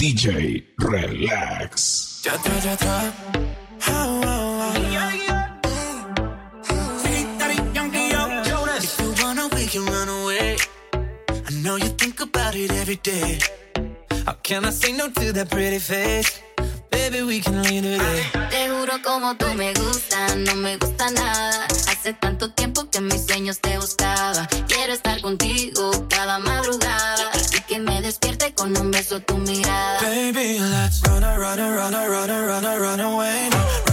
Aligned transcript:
DJ 0.00 0.64
Relax. 0.78 2.24
Ya 2.24 2.32
ya. 2.32 3.12
Oh, 3.86 4.20
oh, 4.24 4.64
oh. 4.64 4.80
If 8.80 8.96
you 8.98 9.12
wanna, 9.22 9.48
we 9.52 9.66
can 9.66 9.84
run 9.84 10.08
away. 10.08 10.56
I 11.28 11.52
know 11.62 11.76
you 11.76 11.90
think 12.00 12.18
about 12.22 12.56
it 12.56 12.72
every 12.80 12.96
day. 12.96 13.40
How 14.24 14.32
can 14.42 14.64
I 14.64 14.70
say 14.70 14.92
no 14.96 15.10
to 15.10 15.32
that 15.34 15.50
pretty 15.50 15.78
face? 15.78 16.40
Baby, 16.90 17.20
we 17.22 17.40
can 17.40 17.62
leave 17.62 17.82
today. 17.82 18.24
Te 18.48 18.68
juro 18.70 19.02
como 19.04 19.34
tú 19.36 19.52
me 19.54 19.74
gustas, 19.74 20.34
no 20.34 20.54
me 20.56 20.78
gusta 20.78 21.10
nada. 21.10 21.66
Hace 21.90 22.14
tanto 22.14 22.50
tiempo 22.52 22.88
que 22.88 22.98
en 22.98 23.08
mis 23.08 23.26
sueños 23.26 23.60
te 23.60 23.76
buscaba. 23.76 24.48
Quiero 24.66 24.94
estar 24.94 25.20
contigo 25.20 25.90
cada 26.08 26.38
madrugada. 26.38 27.19
Despierte 28.10 28.52
con 28.54 28.76
un 28.76 28.90
beso 28.90 29.20
tu 29.20 29.38
mirada. 29.38 30.00
Baby, 30.00 30.58
let's 30.58 31.00
run, 31.06 31.22
run, 31.22 31.60
run, 31.60 31.92
run, 31.92 32.28
run, 32.28 32.64
a, 32.64 32.76
run 32.76 32.98
away. 32.98 33.89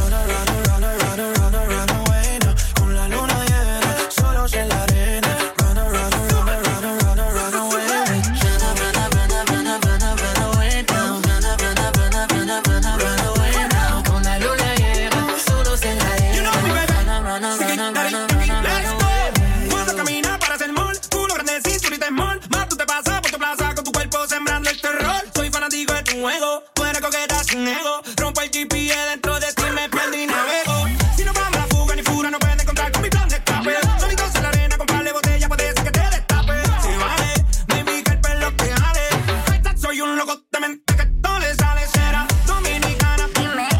Loco 40.17 40.41
de 40.51 40.59
mente 40.59 40.95
que 40.95 41.05
todo 41.21 41.39
le 41.39 41.53
sale. 41.55 41.87
Será 41.87 42.25
dominicana, 42.45 43.27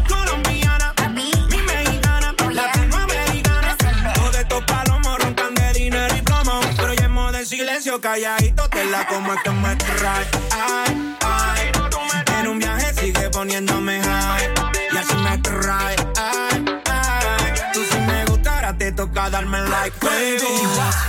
colombiana, 0.08 0.94
mi 1.10 1.32
mexicana, 1.62 2.34
latinoamericana. 2.52 3.76
Todos 4.14 4.36
estos 4.36 4.62
palomos 4.64 5.18
roncan 5.18 5.54
de 5.54 5.72
dinero 5.72 6.14
y 6.16 6.22
plomo. 6.22 6.60
Pero 6.76 6.94
ya 6.94 7.06
hemos 7.06 7.32
de 7.32 7.44
silencio 7.44 8.00
calladito, 8.00 8.68
te 8.68 8.84
la 8.84 9.06
como 9.08 9.34
es 9.34 9.42
que 9.42 9.50
me 9.50 9.76
trae. 9.76 10.26
Ay, 10.52 11.16
ay. 11.26 11.72
En 12.38 12.48
un 12.48 12.58
viaje 12.58 12.94
sigue 12.94 13.30
poniéndome 13.30 14.00
high. 14.00 14.54
Y 14.92 14.96
así 14.96 15.14
me 15.16 15.38
trae. 15.38 15.96
Ay, 16.16 16.64
ay. 16.86 17.54
Tú 17.72 17.80
si 17.84 17.98
me 17.98 18.24
gusta, 18.26 18.54
ahora 18.54 18.78
te 18.78 18.92
toca 18.92 19.28
darme 19.30 19.60
like, 19.62 19.96
baby. 20.00 20.38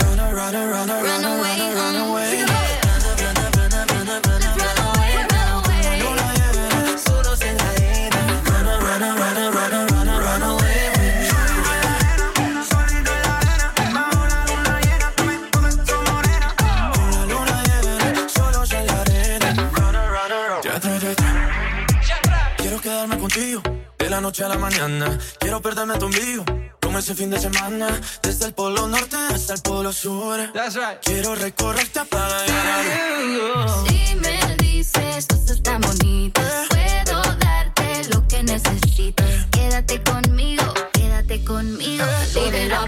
Run, 0.01 0.17
run, 0.17 0.53
run, 0.53 0.89
run, 0.89 0.89
run, 0.89 1.95
away 1.95 2.28
la 24.19 24.23
noche 24.23 24.43
a 24.43 24.49
la 24.49 24.57
mañana. 24.57 25.17
Quiero 25.39 25.61
perderme 25.61 25.97
tu 25.97 26.07
envío. 26.07 26.43
Como 26.81 26.99
ese 26.99 27.15
fin 27.15 27.29
de 27.29 27.39
semana, 27.39 27.87
desde 28.21 28.47
el 28.47 28.53
polo 28.53 28.85
norte 28.85 29.15
hasta 29.33 29.53
el 29.53 29.61
polo 29.61 29.93
sur. 29.93 30.37
Quiero 31.03 31.35
recorrerte 31.35 32.03
para 32.03 32.45
llegar. 32.45 32.83
Si 33.87 34.15
me 34.15 34.55
dices 34.57 35.25
cosas 35.25 35.63
tan 35.63 35.79
bonitas, 35.79 36.67
puedo 36.67 37.21
darte 37.35 38.09
lo 38.13 38.27
que 38.27 38.43
necesitas. 38.43 39.25
Quédate 39.51 40.03
conmigo, 40.03 40.65
quédate 40.91 41.45
conmigo. 41.45 42.05
Libre 42.33 42.67
la 42.67 42.85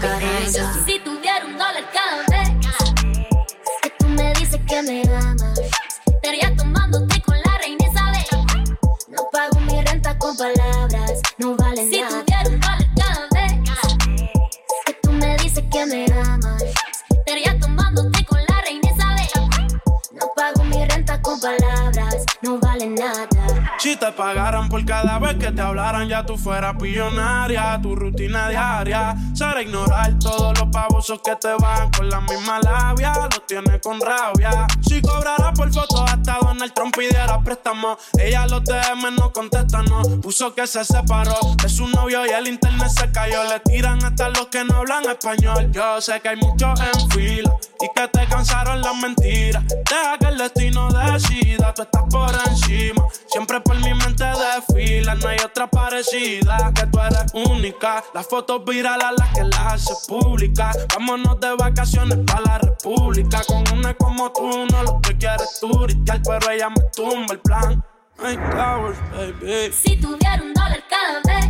ya 26.08 26.24
tú 26.24 26.36
fueras 26.36 26.74
pillonaria. 26.76 27.78
Tu 27.82 27.94
rutina 27.94 28.48
diaria 28.48 29.14
será 29.34 29.62
ignorar 29.62 30.18
todos 30.18 30.58
los 30.58 30.68
pavosos 30.70 31.20
que 31.24 31.36
te 31.36 31.54
van 31.54 31.90
con 31.90 32.08
la 32.08 32.20
misma 32.20 32.60
labia. 32.60 33.12
Lo 33.14 33.40
tienes 33.46 33.80
con 33.80 34.00
rabia. 34.00 34.66
Si 34.80 35.00
cobrara 35.00 35.52
por 35.52 35.72
fotos, 35.72 36.02
hasta 36.10 36.38
Donald 36.40 36.72
Trump 36.72 36.96
pidiera 36.96 37.40
préstamo. 37.40 37.96
Ella 38.18 38.46
los 38.46 38.64
DM 38.64 39.14
no 39.16 39.32
contesta, 39.32 39.82
no. 39.82 40.02
Puso 40.20 40.54
que 40.54 40.66
se 40.66 40.84
separó 40.84 41.36
de 41.62 41.68
su 41.68 41.86
novio 41.88 42.26
y 42.26 42.30
el 42.30 42.48
internet 42.48 42.88
se 42.88 43.10
cayó. 43.10 43.44
Le 43.44 43.60
tiran 43.60 44.02
hasta 44.04 44.28
los 44.28 44.46
que 44.48 44.64
no 44.64 44.76
hablan 44.76 45.04
español. 45.04 45.70
Yo 45.72 46.00
sé 46.00 46.20
que 46.20 46.30
hay 46.30 46.36
muchos 46.36 46.80
en 46.80 47.10
fila 47.10 47.56
y 47.80 47.88
que 47.94 48.08
te 48.08 48.26
cansaron 48.26 48.80
las 48.80 48.96
mentiras. 48.96 49.64
Deja 49.66 50.18
que 50.18 50.26
el 50.26 50.38
destino 50.38 50.88
decida, 50.90 51.74
tú 51.74 51.82
estás 51.82 52.04
por 52.10 52.30
encima. 52.48 53.06
Siempre 53.26 53.60
por 53.60 53.76
mi 53.76 53.94
mente 53.94 54.24
desfila, 54.24 55.14
no 55.16 55.28
hay 55.28 55.38
otra 55.38 55.68
Que 55.92 56.86
tú 56.86 56.98
eres 57.00 57.34
única. 57.34 58.02
Las 58.14 58.26
fotos 58.26 58.64
virales 58.64 59.08
las 59.18 59.28
que 59.34 59.44
las 59.44 59.74
hace 59.74 59.94
pública. 60.08 60.72
Vámonos 60.94 61.38
de 61.38 61.54
vacaciones 61.54 62.18
para 62.26 62.40
la 62.40 62.58
república. 62.58 63.42
Con 63.46 63.62
una 63.78 63.92
como 63.94 64.32
tú, 64.32 64.66
no 64.70 64.82
lo 64.84 65.00
que 65.02 65.18
quieres 65.18 65.60
turistear, 65.60 66.22
pero 66.24 66.50
ella 66.50 66.70
me 66.70 66.80
tumba 66.96 67.34
el 67.34 67.40
plan. 67.40 67.84
Baby. 68.16 69.72
Si 69.72 69.96
tuviera 70.00 70.40
un 70.42 70.54
dólar 70.54 70.82
cada 70.88 71.20
vez 71.26 71.46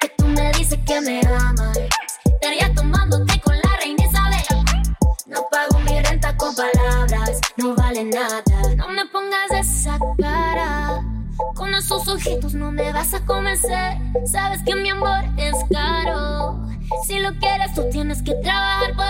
que 0.00 0.08
tú 0.18 0.26
me 0.26 0.50
dices 0.52 0.80
que 0.84 1.00
me 1.00 1.20
amas, 1.20 1.78
estaría 2.24 2.74
tomándote 2.74 3.40
con 3.42 3.54
la 3.56 3.76
reina 3.80 4.04
Isabel. 4.04 4.64
No 5.26 5.46
pago 5.52 5.78
mi 5.80 6.00
renta 6.00 6.36
con 6.36 6.52
palabras, 6.56 7.40
no 7.58 7.76
vale 7.76 8.02
nada. 8.04 8.42
No 8.76 8.88
me 8.88 9.06
pongas 9.06 9.52
esa 9.52 10.00
cara. 10.18 11.00
Con 11.54 11.74
esos 11.74 12.06
ojitos 12.08 12.54
no 12.54 12.70
me 12.72 12.92
vas 12.92 13.14
a 13.14 13.24
convencer. 13.24 13.98
Sabes 14.26 14.62
que 14.64 14.74
mi 14.74 14.90
amor 14.90 15.24
es 15.36 15.54
caro. 15.72 16.60
Si 17.06 17.18
lo 17.18 17.30
quieres, 17.38 17.74
tú 17.74 17.88
tienes 17.90 18.22
que 18.22 18.34
trabajar 18.42 18.94
por 18.94 19.06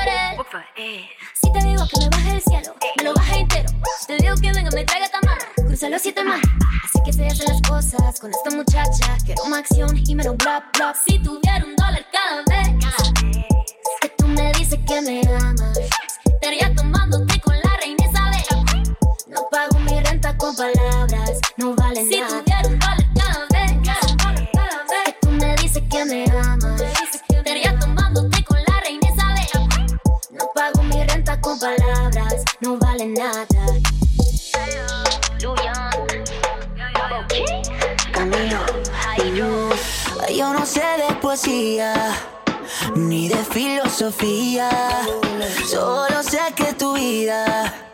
él. 0.76 1.04
Si 1.34 1.52
te 1.52 1.58
digo 1.66 1.84
que 1.88 2.00
me 2.00 2.08
baje 2.08 2.32
del 2.32 2.42
cielo, 2.42 2.74
me 2.96 3.04
lo 3.04 3.14
baje 3.14 3.40
entero. 3.40 3.68
Si 4.00 4.06
te 4.06 4.16
digo 4.16 4.34
que 4.36 4.52
venga, 4.52 4.70
me 4.70 4.84
traiga 4.84 5.08
tamara, 5.08 5.44
cruza 5.56 5.88
los 5.88 6.02
siete 6.02 6.24
mares. 6.24 6.48
Así 6.84 6.98
que 7.04 7.12
se 7.12 7.26
hacen 7.26 7.46
las 7.52 7.62
cosas 7.62 8.20
con 8.20 8.30
esta 8.30 8.50
muchacha. 8.54 9.16
Quiero 9.24 9.44
más 9.46 9.60
acción 9.60 9.96
y 9.96 10.14
menos 10.14 10.36
bla 10.36 10.70
bla. 10.76 10.94
Si 11.06 11.18
tuviera 11.18 11.64
un 11.64 11.76
dólar 11.76 12.06
cada 12.12 12.42
vez 12.48 12.68
que 14.00 14.08
tú 14.10 14.26
me 14.28 14.52
dices 14.52 14.78
que 14.86 15.00
me 15.02 15.20
amas, 15.34 15.78
estaría 16.24 16.74
tomándote 16.74 17.40
con 17.40 17.54
la 17.58 17.63
palabras, 20.56 21.40
no 21.56 21.74
vale 21.74 22.04
nada. 22.04 22.28
Si 22.28 22.44
tuviera 22.44 22.68
un 22.68 22.78
dólar 22.78 23.06
cada 23.14 23.46
vez, 23.50 23.72
cada 24.52 24.84
vez 24.84 25.04
que 25.04 25.16
tú 25.20 25.28
me 25.30 25.56
dices 25.56 25.82
que 25.90 26.04
me 26.04 26.24
amas, 26.30 26.82
estaría 27.28 27.78
tomándote 27.78 28.44
con 28.44 28.58
la 28.58 28.80
reina 28.80 29.08
Isabel. 29.12 29.68
No 30.30 30.50
pago 30.54 30.82
mi 30.82 31.02
renta 31.04 31.40
con 31.40 31.58
palabras, 31.58 32.44
no 32.60 32.76
vale 32.78 33.06
nada. 33.06 33.46
Camilo. 38.12 39.70
Yo 40.34 40.52
no 40.52 40.64
sé 40.64 40.80
de 40.80 41.14
poesía 41.20 41.94
ni 42.94 43.28
de 43.28 43.36
filosofía. 43.36 44.68
Solo 45.66 46.22
sé 46.22 46.40
que 46.54 46.72
tu 46.74 46.94
vida 46.94 47.93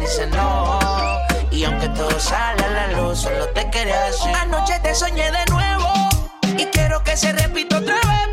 dice 0.00 0.26
no. 0.26 0.78
Y 1.50 1.64
aunque 1.64 1.88
todo 1.90 2.18
sale 2.18 2.64
a 2.64 2.70
la 2.70 2.86
luz, 2.88 3.20
solo 3.20 3.48
te 3.50 3.70
quería 3.70 4.00
decir. 4.04 4.34
Anoche 4.34 4.78
te 4.80 4.94
soñé 4.94 5.30
de 5.30 5.44
nuevo 5.50 5.88
y 6.56 6.66
quiero 6.66 7.02
que 7.04 7.16
se 7.16 7.32
repita 7.32 7.78
otra 7.78 7.94
vez. 7.94 8.29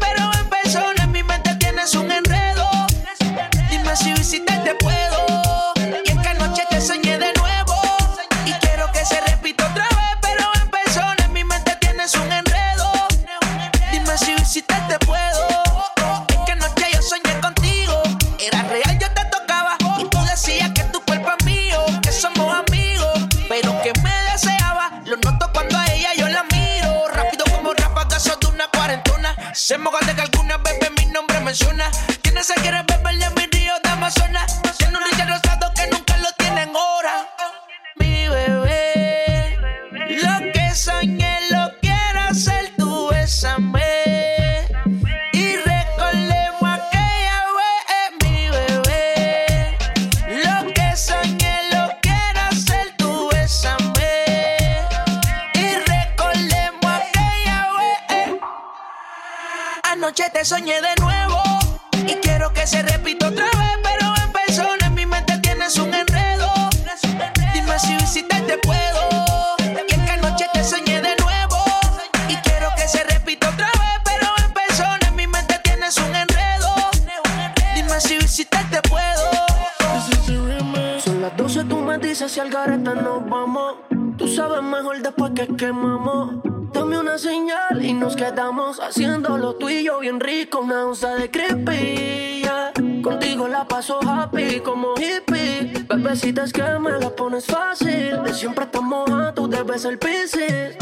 pa'l 82.50 82.68
garete 82.68 82.96
nos 83.02 83.30
vamos. 83.30 83.76
Tú 84.18 84.28
sabes 84.28 84.62
mejor 84.62 85.02
después 85.02 85.32
que 85.34 85.48
quemamos. 85.56 86.36
Dame 86.74 87.00
una 87.00 87.18
señal 87.18 87.84
y 87.84 87.94
nos 87.94 88.16
quedamos 88.16 88.80
haciendo 88.80 89.38
lo 89.38 89.56
tuyo 89.56 90.00
bien 90.00 90.20
rico. 90.20 90.60
Una 90.60 90.86
onza 90.86 91.16
de 91.16 91.30
creepy, 91.30 92.42
yeah. 92.42 92.74
Contigo 93.02 93.48
la 93.48 93.68
paso 93.68 94.00
happy 94.02 94.60
como 94.62 94.94
hippie. 94.96 95.86
Bebecita 95.88 96.44
es 96.44 96.54
que 96.54 96.64
me 96.80 96.92
la 96.92 97.10
pones 97.10 97.46
fácil. 97.46 98.22
De 98.24 98.34
siempre 98.34 98.66
estamos 98.66 99.10
a 99.12 99.34
tú 99.34 99.48
debes 99.48 99.86
el 99.86 99.98
piscis. 99.98 100.78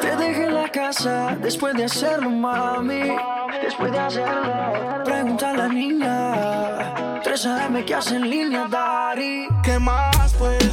Te 0.00 0.16
dejé 0.16 0.44
en 0.44 0.54
la 0.54 0.70
casa 0.70 1.36
después 1.40 1.74
de 1.74 1.84
hacerlo, 1.84 2.30
mami. 2.30 3.16
Después 3.62 3.92
de 3.92 3.98
hacerlo, 3.98 5.04
pregunta 5.04 5.50
a 5.50 5.54
la 5.54 5.68
niña 5.68 7.09
3 7.22 7.46
AM 7.46 7.84
que 7.84 7.94
hacen 7.94 8.30
línea, 8.30 8.66
Dari. 8.66 9.46
¿Qué 9.62 9.78
más, 9.78 10.34
pues? 10.38 10.70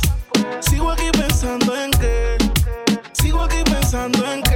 Sigo 0.62 0.92
aquí 0.92 1.10
pensando 1.12 1.76
en 1.76 1.92
qué. 1.92 2.38
Sigo 3.12 3.42
aquí 3.42 3.64
pensando 3.66 4.26
en 4.32 4.42
qué. 4.44 4.47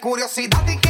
curiosidad 0.00 0.66
y 0.66 0.78
que 0.78 0.89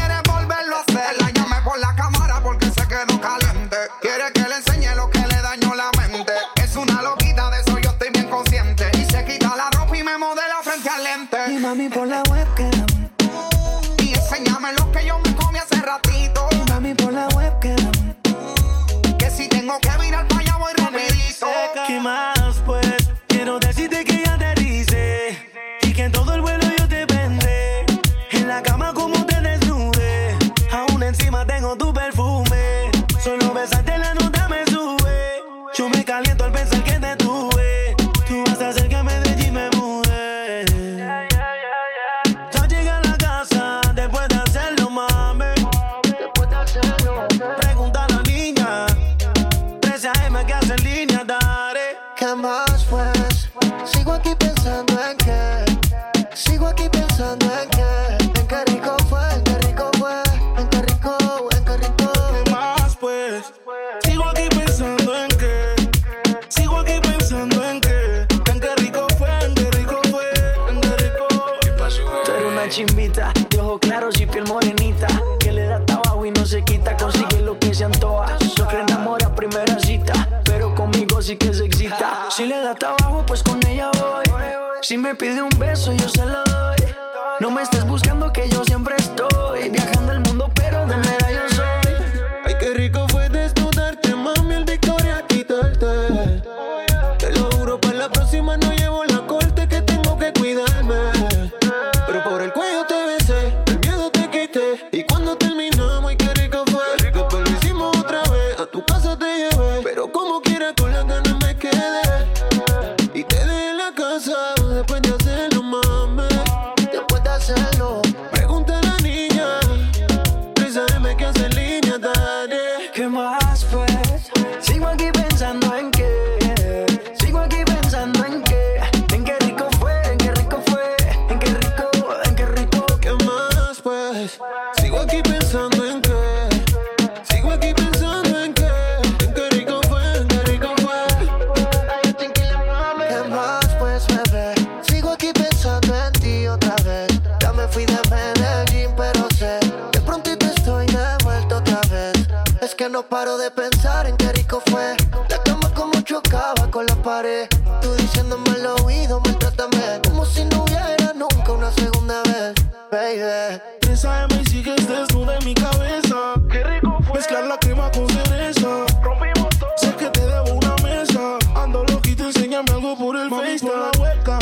sigues 164.50 164.88
desnuda 164.88 165.36
en 165.38 165.44
mi 165.44 165.54
cabeza. 165.54 166.34
Qué 166.50 166.64
rico 166.64 166.98
fue. 167.06 167.18
Mezclar 167.18 167.44
la 167.46 167.56
crema 167.58 167.90
con 167.92 168.08
cereza. 168.08 168.84
Rompimos 169.02 169.48
todo. 169.58 169.70
Sé 169.76 169.94
que 169.94 170.06
te 170.10 170.20
debo 170.26 170.54
una 170.54 170.74
mesa. 170.82 171.38
Ando 171.54 171.84
loquito, 171.84 172.24
enséñame 172.24 172.70
algo 172.72 172.96
por 172.98 173.16
el 173.16 173.30
Mami, 173.30 173.58
por 173.58 173.78
la 173.78 173.90
webcam. 174.00 174.40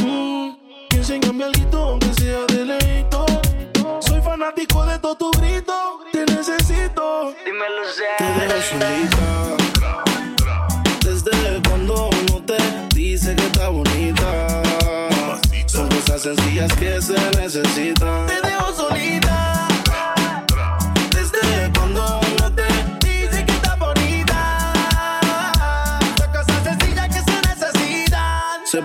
Mm, 0.00 0.56
y 0.90 0.96
enséñame 0.96 1.44
algo 1.44 1.78
aunque 1.78 2.14
sea 2.14 2.44
de 2.46 2.64
leito. 2.64 3.26
Soy 4.00 4.20
fanático 4.20 4.86
de 4.86 4.98
todo 5.00 5.16
tu 5.16 5.30
grito. 5.32 5.74
Te 6.12 6.24
necesito. 6.26 7.34
Dímelo, 7.44 7.82
Te 8.18 8.24
dejo 8.24 8.58
solita. 8.70 9.28
Desde 11.04 11.62
cuando 11.68 12.10
uno 12.10 12.44
te 12.44 12.58
dice 12.94 13.34
que 13.34 13.46
está 13.46 13.68
bonita. 13.68 14.62
Son 15.66 15.88
cosas 15.88 16.22
sencillas 16.22 16.72
que 16.74 17.02
se 17.02 17.18
necesitan. 17.36 18.47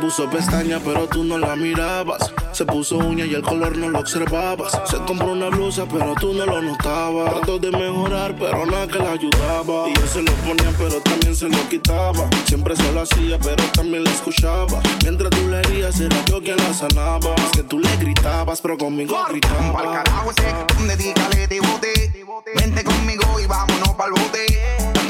Puso 0.03 0.29
pestaña, 0.29 0.81
pero 0.83 1.07
tú 1.07 1.24
no 1.24 1.38
la 1.38 1.55
mirabas. 1.55 2.33
Se 2.51 2.65
puso 2.65 2.98
uña 2.98 3.25
y 3.25 3.36
el 3.36 3.41
color 3.41 3.77
no 3.77 3.88
lo 3.88 4.00
observabas. 4.00 4.77
Se 4.83 4.98
compró 4.98 5.31
una 5.31 5.48
blusa, 5.48 5.86
pero 5.89 6.13
tú 6.19 6.33
no 6.33 6.45
lo 6.45 6.62
notabas. 6.62 7.31
Trató 7.31 7.57
de 7.57 7.72
mejorar, 7.72 8.36
pero 8.38 8.65
nada 8.65 8.86
que 8.86 9.00
la 9.00 9.13
ayudaba. 9.13 9.88
Y 9.88 9.93
yo 9.93 10.05
se 10.07 10.22
lo 10.22 10.33
ponía, 10.33 10.74
pero 10.77 11.00
también 11.00 11.33
se 11.33 11.48
lo 11.48 11.69
quitaba. 11.69 12.29
Siempre 12.45 12.75
se 12.75 12.91
lo 12.91 13.01
hacía, 13.01 13.39
pero 13.39 13.63
también 13.72 14.03
la 14.03 14.12
escuchaba. 14.12 14.81
Mientras 15.03 15.29
tú 15.29 15.48
le 15.48 15.60
herías, 15.60 15.98
era 16.01 16.17
yo 16.25 16.41
quien 16.41 16.57
la 16.57 16.74
sanaba. 16.74 17.33
Es 17.36 17.51
que 17.53 17.63
tú 17.63 17.79
le 17.79 17.95
gritabas, 17.95 18.60
pero 18.60 18.77
conmigo 18.77 19.15
gritaba. 19.29 20.03
carajo 20.03 20.31
ese, 20.31 20.86
dedícale 20.86 21.48
de 21.48 21.62
bote. 21.62 22.22
Vente 22.55 22.83
conmigo 22.83 23.39
y 23.39 23.45
vámonos 23.45 23.89
pa'l 23.89 24.11
bote. 24.11 24.45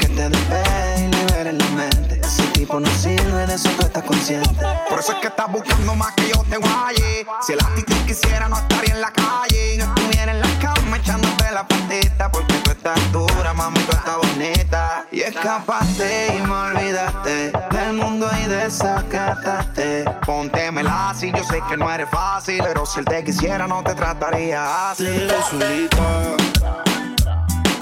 Que 0.00 0.08
te 0.08 0.28
despegue 0.28 1.04
y 1.04 1.08
liberes 1.08 1.54
la 1.54 1.68
mente. 1.70 2.20
Ese 2.22 2.42
tipo 2.48 2.78
no 2.78 2.88
sirve, 2.98 3.46
de 3.46 3.54
eso 3.54 3.70
tú 3.78 3.86
estás 3.86 4.02
consciente. 4.02 4.66
Por 4.88 4.98
eso 4.98 5.12
es 5.12 5.18
que 5.18 5.28
estás 5.28 5.50
buscando 5.50 5.94
más 5.94 6.12
que 6.14 6.28
yo 6.28 6.44
te 6.50 6.58
guaye. 6.58 7.26
Si 7.40 7.52
el 7.54 7.60
actitud 7.60 7.96
quisiera, 8.06 8.48
no 8.48 8.58
estaría 8.58 8.94
en 8.94 9.00
la 9.00 9.10
calle. 9.10 9.78
No 9.78 9.84
estuviera 9.84 10.32
en 10.32 10.40
la 10.40 10.58
cama 10.58 10.96
echándote 10.98 11.50
la 11.50 11.66
patita. 11.66 12.30
Porque 12.30 12.54
tú 12.58 12.70
estás 12.72 13.12
dura, 13.12 13.54
mami, 13.54 13.80
tú 13.80 13.96
estás 13.96 14.16
bonita. 14.18 15.06
Y 15.10 15.20
escapaste 15.22 16.36
y 16.36 16.42
me 16.42 16.54
olvidaste 16.54 17.52
del 17.70 17.94
mundo 17.94 18.28
y 18.42 18.48
desacataste. 18.48 20.04
Póntemela 20.26 21.10
así, 21.10 21.32
yo 21.34 21.42
sé 21.44 21.62
que 21.68 21.76
no 21.76 21.90
eres 21.90 22.10
fácil. 22.10 22.62
Pero 22.62 22.84
si 22.84 23.00
él 23.00 23.06
te 23.06 23.24
quisiera, 23.24 23.66
no 23.66 23.82
te 23.82 23.94
trataría 23.94 24.90
así. 24.90 25.06
Solita. 25.50 26.93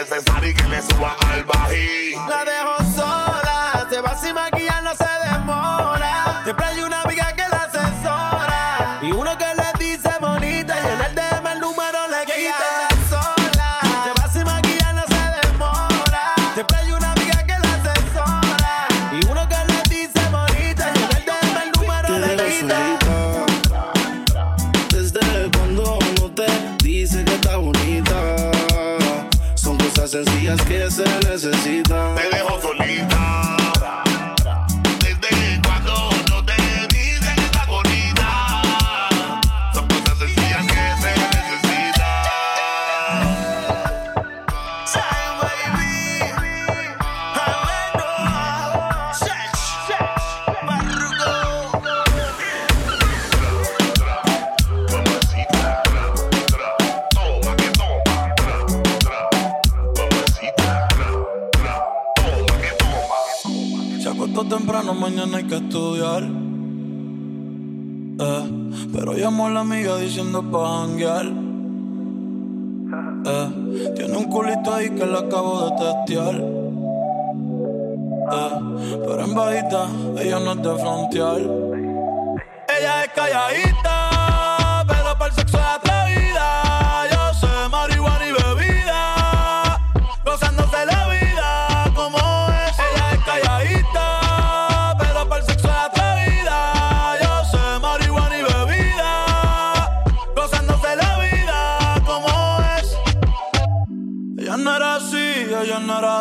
Es 0.00 0.08
necesario 0.08 0.54
que 0.54 0.68
le 0.68 0.80
suban 0.80 1.14
al 1.28 1.44
bají. 1.44 2.14
La 2.26 2.42
dejo 2.42 2.78
sola, 2.94 3.86
se 3.90 4.00
va 4.00 4.16
sin 4.16 4.34
maquillar, 4.34 4.82
no 4.82 4.94
que 30.56 30.90
se 30.90 31.04
necesitan. 31.28 32.14
Te 32.16 32.28
dejo 32.28 32.60
solita. 32.60 32.89
La 69.60 69.74
amiga 69.74 69.96
diciendo 69.98 70.42
pa' 70.42 70.86
janguear. 70.86 71.26
Eh, 73.26 73.48
tiene 73.94 74.16
un 74.16 74.24
culito 74.24 74.72
ahí 74.72 74.88
que 74.88 75.04
le 75.04 75.18
acabo 75.18 75.68
de 75.68 75.70
testear. 75.84 76.34
Eh, 78.36 78.54
pero 79.04 79.20
en 79.22 79.34
bajita, 79.34 79.82
ella 80.18 80.38
no 80.40 80.52
es 80.52 80.62
de 80.62 80.74
frontear. 80.82 81.40
Ella 82.74 83.04
es 83.04 83.08
calladita, 83.14 83.69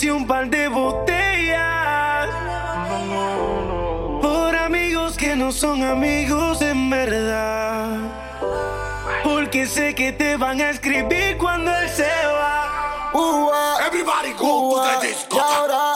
Y 0.00 0.08
un 0.08 0.26
par 0.26 0.48
de 0.48 0.68
botellas. 0.68 2.28
Por 4.22 4.56
amigos 4.56 5.16
que 5.16 5.36
no 5.36 5.52
son 5.52 5.82
amigos 5.82 6.62
en 6.62 6.88
verdad. 6.88 7.98
Porque 9.22 9.66
sé 9.66 9.94
que 9.94 10.12
te 10.12 10.36
van 10.36 10.60
a 10.60 10.70
escribir 10.70 11.36
cuando 11.36 11.70
él 11.76 11.88
se 11.90 12.08
va. 12.26 13.82
Everybody 13.86 14.32
go 14.32 14.76
to 14.76 15.00
the 15.00 15.06
disco. 15.06 15.36
Y 15.36 15.40
ahora 15.40 15.94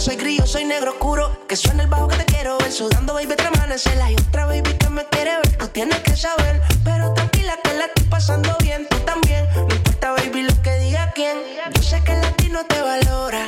soy 0.00 0.16
grillo, 0.16 0.46
soy 0.46 0.64
negro 0.64 0.92
oscuro. 0.92 1.30
Que 1.46 1.56
suena 1.56 1.82
el 1.82 1.88
bajo 1.88 2.08
que 2.08 2.16
te 2.16 2.24
quiero 2.24 2.56
ver. 2.58 2.72
Sudando, 2.72 3.12
baby, 3.14 3.36
te 3.36 3.46
amanecer. 3.46 4.00
Hay 4.00 4.14
otra 4.14 4.46
baby 4.46 4.72
que 4.78 4.88
me 4.88 5.04
quiere 5.06 5.36
ver. 5.36 5.56
Tú 5.58 5.68
tienes 5.68 6.00
que 6.00 6.16
saber. 6.16 6.62
Pero 6.84 7.12
tranquila 7.12 7.58
que 7.62 7.74
la 7.74 7.84
estoy 7.84 8.04
pasando 8.06 8.56
bien. 8.62 8.86
Tú 8.88 8.96
también. 9.00 9.46
No 9.54 9.74
importa, 9.74 10.12
baby, 10.12 10.42
lo 10.42 10.62
que 10.62 10.78
diga 10.78 11.12
quién. 11.14 11.36
Yo 11.74 11.82
sé 11.82 12.02
que 12.02 12.12
el 12.12 12.20
latino 12.22 12.60
te 12.66 12.80
valora. 12.80 13.46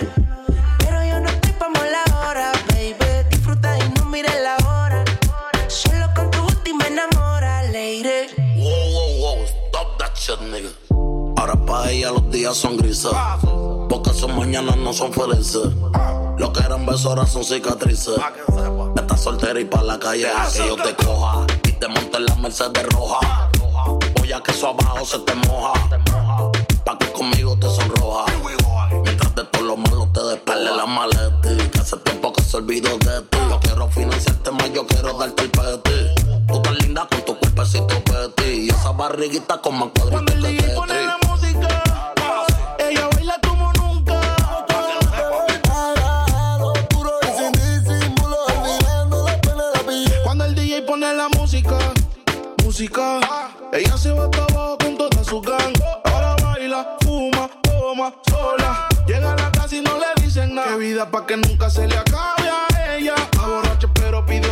Pero 0.79 1.05
yo 1.05 1.21
no 1.21 1.29
estoy 1.31 1.53
pa' 1.53 1.69
la 1.69 2.29
hora, 2.29 2.53
baby. 2.69 3.27
Disfruta 3.31 3.79
y 3.79 3.89
no 3.99 4.05
mires 4.07 4.39
la 4.43 4.57
hora. 4.69 5.05
Solo 5.69 6.07
con 6.15 6.31
tu 6.31 6.43
última 6.43 6.87
enamora, 6.87 7.63
lady. 7.63 8.29
Wow, 8.57 8.93
wow, 8.93 9.21
wow, 9.21 9.45
stop 9.47 9.99
that 9.99 10.15
shit, 10.15 10.39
nigga. 10.41 10.69
Ahora 11.39 11.57
pa' 11.65 11.91
ella 11.91 12.11
los 12.11 12.31
días 12.31 12.57
son 12.57 12.77
grises. 12.77 13.11
Porque 13.89 14.11
sus 14.13 14.29
mañanas 14.29 14.77
no 14.77 14.93
son 14.93 15.13
felices. 15.13 15.69
Lo 16.39 16.53
que 16.53 16.61
eran 16.61 16.87
besos 16.87 17.07
ahora 17.07 17.27
son 17.27 17.45
cicatrices. 17.45 18.17
Estás 18.97 19.21
soltera 19.21 19.61
y 19.61 19.65
pa' 19.65 19.83
la 19.83 19.99
calle 19.99 20.27
deja 20.27 20.53
que 20.53 20.67
yo 20.67 20.77
te 20.77 20.95
coja. 20.95 21.47
Y 21.65 21.73
te 21.73 21.89
monte 21.89 22.17
en 22.17 22.27
la 22.27 22.35
Mercedes 22.37 22.87
roja. 22.89 23.51
Voy 24.19 24.33
a 24.33 24.41
que 24.43 24.51
eso 24.51 24.69
abajo 24.69 25.05
se 25.05 25.19
te 25.21 25.35
moja. 25.35 25.73
Pa' 26.85 26.99
que 26.99 27.13
conmigo 27.13 27.57
te 27.57 27.69
sonroja. 27.69 28.25
Mientras 29.05 29.35
de 29.35 29.45
todo 29.45 29.63
lo 29.63 29.77
malo 29.77 30.09
te 30.13 30.23
despele 30.23 30.77
la 30.77 30.87
maleta. 30.87 31.71
Que 31.73 31.79
hace 31.79 31.97
tiempo 31.99 32.33
que 32.33 32.43
se 32.43 32.57
olvidó 32.57 32.97
de 32.99 33.21
ti. 33.23 33.39
Yo 33.49 33.61
quiero 33.61 33.89
financiarte 33.89 34.51
más, 34.51 34.73
yo 34.73 34.87
quiero 34.87 35.19
darte 35.19 35.43
el 35.45 35.51
peti. 35.51 36.25
Tú 36.49 36.63
tan 36.63 36.77
linda 36.79 37.07
con 37.11 37.25
tu 37.25 37.39
cuerpecito 37.39 38.03
petit. 38.05 38.65
Y 38.65 38.71
esa 38.71 38.93
barriguita 38.93 39.61
con 39.61 39.79
más 39.79 39.89
cuadritos 39.95 40.35
que 40.35 40.49
DJ 40.49 41.22
música, 52.83 53.21
ella 53.73 53.97
se 53.97 54.13
va 54.13 54.25
hasta 54.25 54.45
abajo 54.45 54.79
con 54.79 54.97
toda 54.97 55.25
su 55.25 55.41
gang. 55.41 55.73
Ahora 56.05 56.35
baila, 56.43 56.97
fuma, 57.03 57.49
toma, 57.63 58.13
sola. 58.29 58.89
Llega 59.07 59.33
a 59.33 59.37
la 59.37 59.53
casa 59.53 59.77
y 59.77 59.83
no 59.83 59.99
le 59.99 60.23
dicen 60.23 60.55
nada. 60.55 60.69
Qué 60.73 60.77
vida 60.79 61.09
pa' 61.09 61.27
que 61.27 61.37
nunca 61.37 61.71
se 61.71 61.87
le 61.87 61.97
acabe 61.97 62.49
a 62.49 62.97
ella. 62.97 63.15
A 63.39 63.79
pero 63.95 64.25
pide 64.27 64.51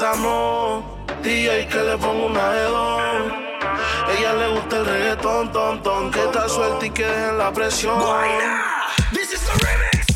no. 0.00 0.82
DJ 1.22 1.66
que 1.66 1.82
le 1.82 1.96
pongo 1.98 2.26
una 2.26 2.56
hedón. 2.56 3.32
Ella 4.16 4.32
le 4.32 4.48
gusta 4.54 4.78
el 4.78 4.86
reggaetón, 4.86 5.52
ton, 5.52 5.82
ton. 5.82 6.10
Que 6.10 6.24
está 6.24 6.48
suelta 6.48 6.86
y 6.86 6.90
que 6.90 7.04
dejen 7.04 7.36
la 7.36 7.52
presión. 7.52 8.00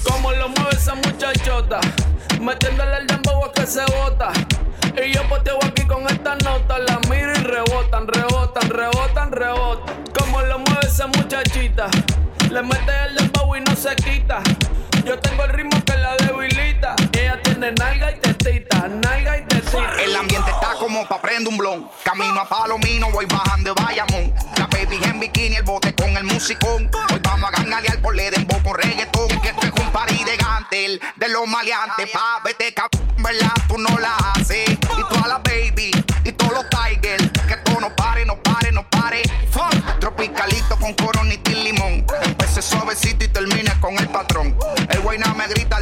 Como 0.08 0.32
lo 0.32 0.48
mueve 0.48 0.70
esa 0.72 0.94
muchachota, 0.94 1.80
metiéndole 2.40 2.96
el 2.98 3.06
dembow 3.06 3.44
a 3.44 3.52
que 3.52 3.66
se 3.66 3.84
bota. 3.84 4.32
Y 5.04 5.12
yo 5.12 5.22
poteo 5.28 5.58
aquí 5.62 5.82
con 5.86 6.06
esta 6.08 6.36
nota, 6.36 6.78
la 6.78 6.98
miro 7.10 7.32
y 7.32 7.42
rebotan, 7.42 8.08
rebotan, 8.08 8.70
rebotan, 8.70 9.32
rebotan. 9.32 10.04
Como 10.18 10.40
lo 10.40 10.60
mueve 10.60 10.86
esa 10.86 11.08
muchachita, 11.08 11.88
le 12.50 12.62
mete 12.62 12.92
el 13.08 13.16
dembow 13.16 13.54
y 13.56 13.60
no 13.60 13.76
se 13.76 13.94
quita. 13.96 14.42
El 19.98 20.14
ambiente 20.14 20.50
está 20.50 20.74
como 20.78 21.06
pa' 21.08 21.20
prender 21.20 21.48
un 21.48 21.58
blon. 21.58 21.90
Camino 22.04 22.40
a 22.40 22.48
Palomino, 22.48 23.10
voy 23.10 23.26
bajando 23.26 23.74
de 23.74 23.82
Bayamón. 23.82 24.34
La 24.56 24.66
baby 24.66 25.00
en 25.02 25.18
bikini, 25.18 25.56
el 25.56 25.62
bote 25.64 25.94
con 25.94 26.16
el 26.16 26.24
musicón. 26.24 26.90
Hoy 27.12 27.20
vamos 27.22 27.50
a 27.50 27.56
gangalear 27.58 28.00
por 28.00 28.14
le 28.14 28.30
dembow 28.30 28.62
con 28.62 28.74
reggaetón. 28.74 29.28
Que 29.40 29.48
esto 29.48 29.66
es 29.66 29.72
un 29.80 29.90
party 29.90 30.22
de 30.22 30.36
gantel, 30.36 31.00
de 31.16 31.28
los 31.28 31.46
maleantes. 31.48 32.10
Pa' 32.10 32.40
vete, 32.44 32.72
cabrón, 32.72 33.14
¿verdad? 33.18 33.52
Tú 33.66 33.78
no 33.78 33.98
la 33.98 34.14
haces. 34.16 34.70
Y 34.70 35.02
toda 35.08 35.26
la 35.26 35.38
baby, 35.38 35.90
y 36.24 36.32
todos 36.32 36.52
los 36.52 36.66
tigers. 36.70 37.30
Que 37.48 37.56
todo 37.64 37.80
no 37.80 37.94
pare, 37.96 38.24
no 38.24 38.40
pare, 38.42 38.70
no 38.70 38.88
pare. 38.88 39.22
Fuck. 39.50 39.98
Tropicalito 39.98 40.76
con 40.78 40.94
coronita 40.94 41.50
y 41.50 41.54
limón. 41.64 42.06
Empecé 42.22 42.62
suavecito 42.62 43.24
y 43.24 43.28
termine 43.28 43.72
con 43.80 43.98
el 43.98 44.08
patrón. 44.08 44.56
El 44.88 45.00
güey 45.00 45.18
nada 45.18 45.34
me 45.34 45.48
grita, 45.48 45.80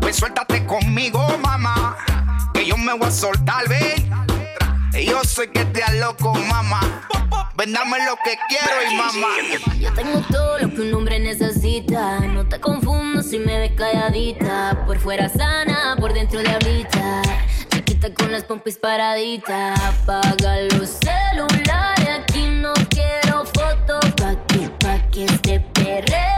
Pues 0.00 0.16
suéltate 0.16 0.64
conmigo, 0.64 1.26
mamá. 1.42 1.96
Que 2.54 2.64
yo 2.64 2.76
me 2.76 2.92
voy 2.92 3.08
a 3.08 3.10
soltar, 3.10 3.68
ve. 3.68 4.06
Y 4.94 5.06
Yo 5.06 5.24
sé 5.24 5.50
que 5.50 5.64
te 5.64 5.82
loco, 5.98 6.34
mamá. 6.34 6.80
Ven, 7.56 7.72
dame 7.72 7.98
lo 8.06 8.14
que 8.16 8.38
quiero 8.48 8.88
y 8.88 8.94
mamá. 8.94 9.28
Yo 9.80 9.92
tengo 9.94 10.20
todo 10.30 10.58
lo 10.60 10.72
que 10.72 10.82
un 10.82 10.94
hombre 10.94 11.18
necesita. 11.18 12.20
No 12.20 12.46
te 12.46 12.60
confundo 12.60 13.22
si 13.22 13.40
me 13.40 13.58
ves 13.58 13.72
calladita. 13.76 14.84
Por 14.86 15.00
fuera 15.00 15.28
sana, 15.28 15.96
por 15.98 16.12
dentro 16.12 16.40
diablita. 16.40 17.22
Chiquita 17.70 18.14
con 18.14 18.30
las 18.30 18.44
pompis 18.44 18.78
paraditas. 18.78 19.80
Apaga 19.80 20.60
los 20.76 20.90
celulares. 20.90 22.08
Aquí 22.20 22.46
no 22.46 22.72
quiero 22.88 23.44
fotos. 23.46 24.12
Pa' 24.16 24.36
que, 24.46 24.68
pa' 24.78 25.10
que 25.10 25.24
este 25.24 25.58
perreo 25.58 26.37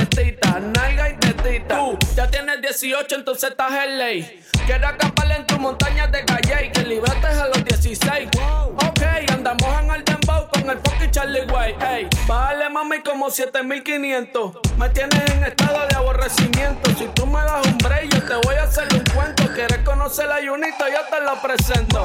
Tú 1.59 1.97
ya 2.15 2.27
tienes 2.29 2.61
18, 2.61 3.13
entonces 3.13 3.49
estás 3.51 3.73
en 3.83 3.97
ley. 3.97 4.41
Quiero 4.65 4.87
acampar 4.87 5.29
en 5.31 5.45
tu 5.45 5.59
montaña 5.59 6.07
de 6.07 6.23
calle 6.23 6.67
y 6.67 6.71
que 6.71 6.83
libraste 6.83 7.27
a 7.27 7.47
los 7.47 7.65
16. 7.65 8.29
Ok, 8.75 9.01
andamos 9.33 9.67
en 9.81 9.91
el 9.91 10.05
dembow 10.05 10.47
con 10.47 10.69
el 10.69 10.77
fucking 10.77 11.11
Charlie 11.11 11.45
Way. 11.51 11.75
Ey, 11.81 12.07
bájale 12.25 12.69
mami 12.69 13.01
como 13.01 13.29
7500. 13.29 14.59
Me 14.77 14.89
tienes 14.89 15.29
en 15.29 15.43
estado 15.43 15.85
de 15.87 15.95
aborrecimiento. 15.95 16.89
Si 16.97 17.05
tú 17.07 17.25
me 17.27 17.41
das 17.41 17.67
un 17.67 17.77
break, 17.79 18.13
yo 18.13 18.23
te 18.23 18.47
voy 18.47 18.55
a 18.55 18.63
hacer 18.63 18.87
un 18.93 19.03
cuento. 19.13 19.43
¿Quieres 19.53 19.79
conocer 19.79 20.27
la 20.27 20.37
Junito? 20.37 20.85
Yo 20.87 21.05
te 21.09 21.21
lo 21.21 21.41
presento. 21.41 22.03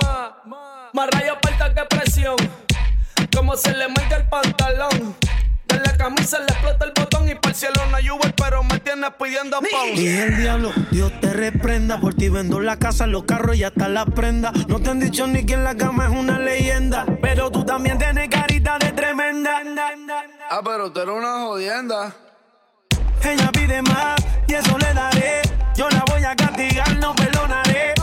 Más 0.92 1.08
rayo 1.12 1.36
falta 1.40 1.72
que 1.72 1.84
presión. 1.84 2.36
Como 3.32 3.56
se 3.56 3.76
le 3.76 3.86
marca 3.86 4.16
el 4.16 4.28
pantalón. 4.28 5.16
De 5.68 5.78
la 5.78 5.96
camisa 5.96 6.38
le 6.38 6.46
explota 6.46 6.84
el 6.84 6.92
botón 6.94 7.28
y 7.28 7.34
para 7.34 7.48
el 7.48 7.54
cielo 7.54 7.80
no 7.90 7.96
hay 7.96 8.10
Uber, 8.10 8.34
pero 8.34 8.62
me 8.62 8.78
tienes 8.80 9.10
pidiendo 9.20 9.60
pause. 9.60 10.00
Dije 10.00 10.24
el 10.24 10.36
diablo, 10.36 10.72
Dios 10.90 11.12
te 11.20 11.32
reprenda. 11.32 12.00
Por 12.00 12.14
ti 12.14 12.28
vendo 12.28 12.60
la 12.60 12.76
casa, 12.78 13.06
los 13.06 13.24
carros 13.24 13.56
y 13.56 13.64
hasta 13.64 13.88
la 13.88 14.06
prenda. 14.06 14.52
No 14.68 14.80
te 14.80 14.90
han 14.90 15.00
dicho 15.00 15.26
ni 15.26 15.44
que 15.44 15.54
en 15.54 15.64
la 15.64 15.74
cama 15.76 16.06
es 16.06 16.12
una 16.12 16.38
leyenda. 16.38 17.04
Pero 17.20 17.50
tú 17.50 17.64
también 17.64 17.98
tienes 17.98 18.28
carita 18.28 18.78
de 18.78 18.92
tremenda. 18.92 19.62
Ah, 20.50 20.60
pero 20.64 20.92
tú 20.92 21.00
eres 21.00 21.14
una 21.14 21.40
jodienda. 21.40 22.14
Ella 23.22 23.50
pide 23.52 23.82
más 23.82 24.16
y 24.46 24.54
eso 24.54 24.78
le 24.78 24.94
daré. 24.94 25.42
Yo 25.74 25.88
la 25.90 26.04
voy 26.08 26.22
a 26.24 26.36
castigar, 26.36 26.96
no 26.96 27.14
perdonaré. 27.14 27.94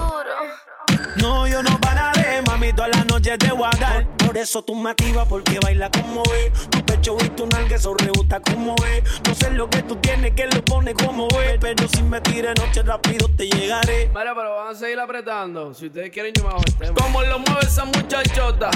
No, 1.18 1.48
yo 1.48 1.64
no 1.64 1.80
pararé, 1.80 2.42
mami, 2.46 2.74
todas 2.74 2.92
las 2.96 3.06
noches 3.06 3.38
te 3.40 3.52
voy 3.52 3.70
a 3.72 3.78
dar. 3.80 4.23
Por 4.34 4.42
eso 4.42 4.64
tú 4.64 4.74
me 4.74 4.90
activas 4.90 5.28
porque 5.28 5.60
baila 5.62 5.92
como 5.92 6.24
es. 6.24 6.68
Tu 6.72 6.84
pecho 6.84 7.16
y 7.24 7.30
tu 7.30 7.46
nalga 7.46 7.76
eso 7.76 7.94
rebota 7.94 8.40
como 8.40 8.74
es. 8.88 9.22
No 9.28 9.36
sé 9.36 9.52
lo 9.52 9.70
que 9.70 9.84
tú 9.84 9.96
tienes 9.98 10.32
que 10.32 10.48
lo 10.48 10.66
pone 10.66 10.96
como 10.96 11.28
es. 11.40 11.60
Pero 11.62 11.88
si 11.88 12.02
me 12.02 12.20
tires 12.20 12.60
noche 12.60 12.82
rápido 12.82 13.30
te 13.38 13.48
llegaré. 13.48 14.08
Mira, 14.08 14.34
pero 14.34 14.56
van 14.56 14.70
a 14.70 14.76
seguir 14.76 15.00
apretando. 15.00 15.76
Si 15.76 15.86
ustedes 15.86 16.10
quieren, 16.10 16.34
yo 16.34 16.46
me 16.46 16.50
hago 16.50 16.64
el 16.66 16.74
tema. 16.74 16.96
Como 16.96 17.22
lo 17.22 17.38
mueve 17.38 17.62
esa 17.62 17.86
muchachota, 17.86 18.72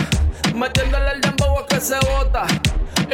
metiéndole 0.54 1.14
el 1.14 1.22
dembow 1.22 1.58
a 1.58 1.66
que 1.66 1.82
se 1.82 1.98
bota. 2.06 2.46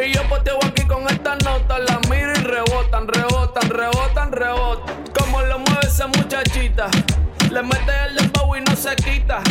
Y 0.05 0.11
yo 0.11 0.27
poteo 0.27 0.59
aquí 0.65 0.85
con 0.85 1.07
estas 1.07 1.41
notas, 1.45 1.79
la 1.87 1.97
miro 2.09 2.33
y 2.33 2.43
rebotan, 2.43 3.07
rebotan, 3.07 3.69
rebotan, 3.69 4.31
rebotan. 4.33 5.03
Como 5.17 5.41
lo 5.43 5.59
mueve 5.59 5.87
esa 5.87 6.07
muchachita, 6.07 6.89
le 7.49 7.63
mete 7.63 7.91
el 8.09 8.15
dembow 8.17 8.53
y 8.57 8.59
no 8.59 8.75
se 8.75 8.93
quita. 8.97 9.41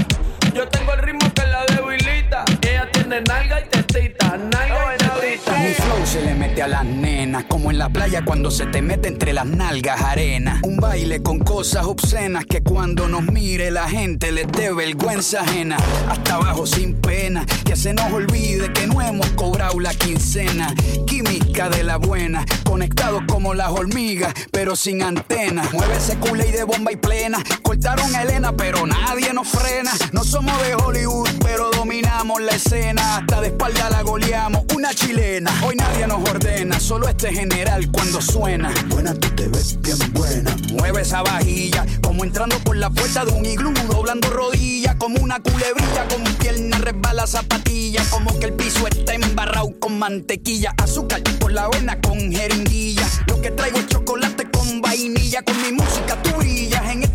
Yo 0.55 0.69
tengo 0.69 0.93
el 0.93 0.99
ritmo 1.01 1.33
que 1.35 1.43
la 1.47 1.65
debilita. 1.65 2.45
Ella 2.61 2.89
tiene 2.93 3.23
nalga 3.23 3.61
y 3.61 3.69
tetita, 3.69 4.37
nalga 4.37 4.95
y 4.95 4.99
tetita. 4.99 5.59
Mi 5.59 5.73
flow 5.73 6.07
se 6.07 6.21
le 6.23 6.35
mete 6.35 6.63
a 6.63 6.69
las 6.69 6.85
nenas, 6.85 7.45
como 7.49 7.71
en 7.71 7.79
la 7.79 7.89
playa 7.89 8.23
cuando 8.25 8.51
se 8.51 8.67
te 8.67 8.83
mete 8.83 9.09
entre 9.09 9.33
las 9.33 9.47
nalgas 9.47 10.01
arena. 10.03 10.61
Un 10.63 10.77
baile 10.77 11.23
con 11.23 11.39
cosas 11.39 11.87
obscenas 11.87 12.45
que 12.45 12.63
cuando 12.63 13.09
nos 13.09 13.23
mire 13.23 13.71
la 13.71 13.89
gente 13.89 14.31
les 14.31 14.47
dé 14.53 14.73
vergüenza 14.73 15.41
ajena. 15.41 15.77
Hasta 16.09 16.35
abajo 16.35 16.67
sin 16.67 17.01
pena, 17.01 17.47
que 17.65 17.75
se 17.75 17.95
nos 17.95 18.13
olvide 18.13 18.73
que 18.73 18.87
no 18.87 19.01
hemos 19.01 19.29
cobrado 19.31 19.81
la 19.81 19.95
quincena. 19.95 20.75
Química 21.07 21.71
de 21.71 21.83
la 21.83 21.97
buena, 21.97 22.45
conectados 22.65 23.23
como 23.27 23.55
las 23.55 23.71
hormigas, 23.71 24.35
pero 24.51 24.77
sin 24.77 25.03
antenas. 25.03 25.73
Mueve 25.73 25.97
ese 25.97 26.17
culé 26.19 26.49
y 26.49 26.53
de 26.53 26.65
bomba 26.65 26.93
y 26.93 26.97
plena. 26.97 27.43
Cortaron 27.63 28.15
a 28.15 28.23
Elena, 28.23 28.53
pero 28.55 28.87
nadie 28.87 29.33
nos 29.33 29.49
frena. 29.49 29.93
No 30.13 30.25
somos 30.43 30.63
de 30.63 30.75
Hollywood, 30.75 31.29
pero 31.41 31.71
dominamos 31.71 32.41
la 32.41 32.53
escena. 32.53 33.19
Hasta 33.19 33.41
de 33.41 33.49
espalda 33.49 33.91
la 33.91 34.03
goleamos, 34.03 34.65
una 34.75 34.95
chilena. 34.95 35.53
Hoy 35.65 35.77
nadie 35.77 36.07
nos 36.07 36.29
ordena, 36.29 36.81
solo 36.81 37.09
este 37.09 37.33
general 37.33 37.89
cuando 37.93 38.21
suena. 38.21 38.73
Buena, 38.89 39.15
tú 39.15 39.29
te 39.31 39.49
ves 39.49 39.81
bien 39.81 39.99
buena. 40.13 40.57
Mueve 40.73 41.03
esa 41.03 41.23
vajilla, 41.23 41.87
como 42.03 42.25
entrando 42.25 42.59
por 42.61 42.77
la 42.77 42.91
puerta 42.91 43.25
de 43.25 43.33
un 43.33 43.45
iglú, 43.45 43.73
doblando 43.89 44.31
rodillas, 44.31 44.97
como 44.97 45.21
una 45.21 45.41
culebrilla, 45.41 46.09
con 46.09 46.25
pierna 46.37 46.79
resbala 46.79 47.27
zapatilla, 47.27 48.03
como 48.11 48.39
que 48.39 48.47
el 48.47 48.53
piso 48.55 48.87
está 48.87 49.15
embarrado 49.15 49.71
con 49.79 49.99
mantequilla, 49.99 50.75
azúcar 50.79 51.23
por 51.39 51.53
la 51.53 51.65
avena 51.65 52.01
con 52.01 52.19
jeringuilla. 52.33 53.07
Lo 53.29 53.41
que 53.41 53.51
traigo 53.51 53.79
es 53.79 53.87
chocolate 53.89 54.51
con 54.51 54.81
vainilla, 54.81 55.43
con 55.43 55.61
mi 55.63 55.73
música 55.73 56.21
tú 56.23 56.31
brillas. 56.37 56.83
En 56.91 57.03
este 57.05 57.12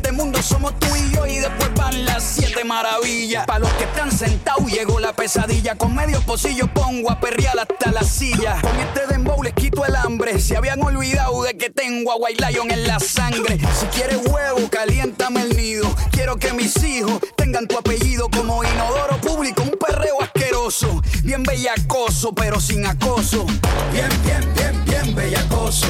somos 0.48 0.78
tú 0.80 0.88
y 0.96 1.12
yo, 1.14 1.26
y 1.26 1.40
después 1.40 1.74
van 1.76 2.06
las 2.06 2.24
siete 2.24 2.64
maravillas. 2.64 3.46
Para 3.46 3.60
los 3.60 3.72
que 3.74 3.84
están 3.84 4.12
sentados 4.12 4.72
llegó 4.72 5.00
la 5.00 5.14
pesadilla, 5.14 5.76
con 5.76 5.94
medio 5.94 6.22
pocillo 6.22 6.68
pongo 6.74 7.12
a 7.12 7.20
perrear 7.20 7.60
hasta 7.60 7.92
la 7.92 8.04
silla. 8.04 8.58
Con 8.62 8.80
este 8.80 9.08
dembow 9.08 9.44
les 9.44 9.54
quito 9.54 9.86
el 9.86 9.96
hambre, 9.96 10.40
se 10.40 10.56
habían 10.56 10.82
olvidado 10.82 11.44
de 11.44 11.58
que 11.58 11.70
tengo 11.70 12.12
a 12.12 12.16
White 12.16 12.46
Lion 12.48 12.72
en 12.72 12.88
la 12.88 13.00
sangre. 13.00 13.60
Si 13.80 13.86
quieres 13.88 14.20
huevo, 14.26 14.70
caliéntame 14.70 15.42
el 15.42 15.58
nido. 15.58 15.94
Quiero 16.12 16.38
que 16.38 16.54
mis 16.54 16.82
hijos 16.84 17.20
tengan 17.36 17.68
tu 17.68 17.78
apellido 17.78 18.30
como 18.30 18.64
inodoro 18.64 19.18
público, 19.18 19.64
un 19.64 19.78
perreo 19.78 20.22
asqueroso. 20.22 21.02
Bien 21.24 21.44
bellacoso, 21.44 22.34
pero 22.34 22.62
sin 22.62 22.86
acoso. 22.86 23.46
Bien, 23.92 24.10
bien, 24.24 24.54
bien, 24.56 24.86
bien 24.86 25.16
bellacoso. 25.16 25.88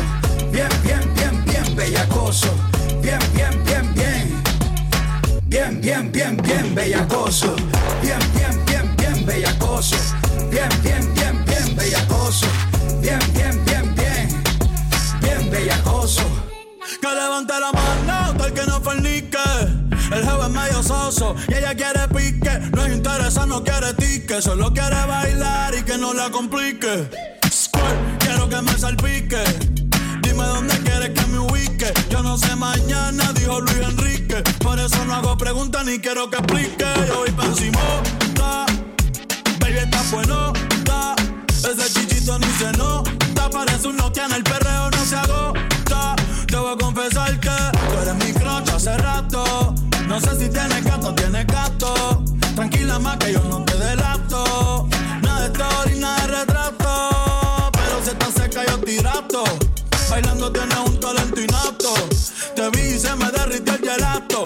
Bien, 0.52 0.70
bien, 0.84 1.14
bien, 1.14 1.46
bien 1.46 1.76
bellacoso. 1.76 2.50
Bien, 3.02 3.20
bien, 3.34 3.64
bien, 3.64 3.94
bien. 3.94 4.17
Bien, 5.48 5.80
bien, 5.80 6.12
bien, 6.12 6.36
bien 6.44 6.76
bellacoso. 6.76 7.56
Bien, 8.02 8.20
bien, 8.36 8.66
bien, 8.66 8.96
bien 8.98 9.26
bellacoso. 9.26 9.96
Bien, 10.52 10.68
bien, 10.84 11.14
bien, 11.14 11.46
bien 11.46 11.76
bellacoso. 11.76 12.48
Bien, 13.02 13.20
bien, 13.34 13.64
bien, 13.66 13.96
bien. 13.96 14.44
Bien 15.22 15.50
bellacoso. 15.50 16.24
Que 17.02 17.08
levante 17.08 17.54
la 17.60 17.72
mano, 17.72 18.38
tal 18.38 18.54
que 18.54 18.66
no 18.66 18.82
fornique. 18.82 19.38
El 20.12 20.24
jefe 20.24 20.42
es 20.44 20.50
medio 20.50 20.84
soso 20.84 21.36
y 21.48 21.54
ella 21.54 21.74
quiere 21.76 22.08
pique. 22.10 22.60
No 22.76 22.86
es 22.86 22.94
interesa, 22.94 23.46
no 23.46 23.64
quiere 23.64 23.94
tique. 23.94 24.42
Solo 24.42 24.74
quiere 24.74 25.06
bailar 25.06 25.76
y 25.76 25.84
que 25.84 25.98
no 25.98 26.14
la 26.14 26.30
complique. 26.30 27.10
Squirt, 27.50 28.20
quiero 28.20 28.50
que 28.50 28.62
me 28.62 28.78
salpique. 28.78 29.42
Dime 30.22 30.44
dónde 30.44 30.78
quieres 30.80 31.12
que 31.12 31.26
me 31.28 31.40
ubique. 31.40 31.94
Yo 32.10 32.22
no 32.22 32.38
sé 32.38 32.54
mañana, 32.58 33.32
dijo 33.34 33.62
Luis 33.62 33.78
Enrique. 33.78 34.44
Hago 35.18 35.36
preguntas 35.36 35.84
ni 35.84 35.98
quiero 35.98 36.30
que 36.30 36.38
explique. 36.38 36.86
Yo 37.08 37.18
voy 37.18 37.32
pa' 37.32 37.46
encima, 37.46 37.80
baby 39.60 39.80
está 39.80 40.04
bueno, 40.12 40.54
Ese 41.50 41.92
chichito 41.92 42.38
ni 42.38 42.46
se 42.60 42.72
nota. 42.74 43.50
Parece 43.50 43.88
un 43.88 43.98
Nokia 43.98 44.26
en 44.26 44.34
el 44.34 44.44
perreo, 44.44 44.92
no 44.92 45.06
se 45.06 45.16
agota. 45.16 46.14
A 46.14 46.78
confesar 46.78 47.40
que 47.40 47.50
tú 47.50 48.00
eres 48.00 48.16
mi 48.16 48.32
crush 48.32 48.70
hace 48.76 48.96
rato. 48.98 49.74
No 50.08 50.22
sé 50.22 50.38
si 50.38 50.50
tienes 50.50 50.84
gato, 50.84 51.16
tienes 51.16 51.48
gato. 51.48 52.24
Tranquila 52.56 53.00
más 53.00 53.18
que 53.18 53.34
yo 53.34 53.44
no 53.46 53.66
te 53.66 53.76
delato. 53.76 54.88
Nada 55.24 55.48
de 55.48 55.48
story, 55.48 56.00
nada 56.00 56.28
de 56.28 56.28
retrato. 56.28 57.72
Pero 57.72 58.04
si 58.04 58.10
estás 58.12 58.34
seca 58.36 58.64
yo 58.68 58.78
tirato. 58.82 59.44
Bailando 60.12 60.52
tienes 60.52 60.78
un 60.78 61.00
talento 61.00 61.42
inapto. 61.42 61.94
Te 62.56 62.70
vi 62.70 62.96
y 62.96 63.00
se 63.00 63.16
me 63.16 63.32
derritió 63.32 63.74
el 63.74 63.80
gelato. 63.82 64.37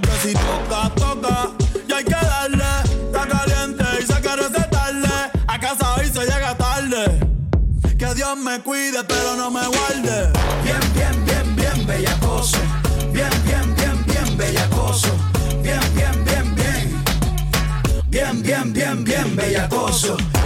Porque 0.00 0.16
si 0.22 0.32
toca, 0.32 0.90
toca. 0.94 1.50
Y 1.88 1.92
hay 1.92 2.04
que 2.04 2.10
darle. 2.12 2.64
Está 3.06 3.26
caliente 3.26 3.84
y 4.00 4.06
se 4.06 4.20
quiere 4.20 4.48
recetarle. 4.48 5.08
A 5.48 5.58
casa 5.58 5.94
hoy 5.94 6.06
se 6.06 6.20
llega 6.20 6.56
tarde. 6.56 7.18
Que 7.98 8.14
Dios 8.14 8.38
me 8.38 8.60
cuide, 8.60 9.02
pero 9.04 9.34
no 9.36 9.50
me 9.50 9.66
guarde. 9.66 10.32
Bien, 10.62 10.80
bien, 10.94 11.24
bien, 11.24 11.56
bien 11.56 11.86
bellacoso. 11.86 12.58
Bien, 13.12 13.30
bien, 13.44 13.74
bien, 13.74 14.04
bien 14.06 14.36
bellacoso. 14.36 15.08
Bien, 15.62 15.80
bien, 15.94 16.24
bien, 16.24 16.54
bien. 16.54 17.02
Bien, 18.08 18.42
bien, 18.42 18.72
bien, 18.72 19.04
bien 19.04 19.34
bellacoso. 19.36 20.16
Bien, 20.16 20.37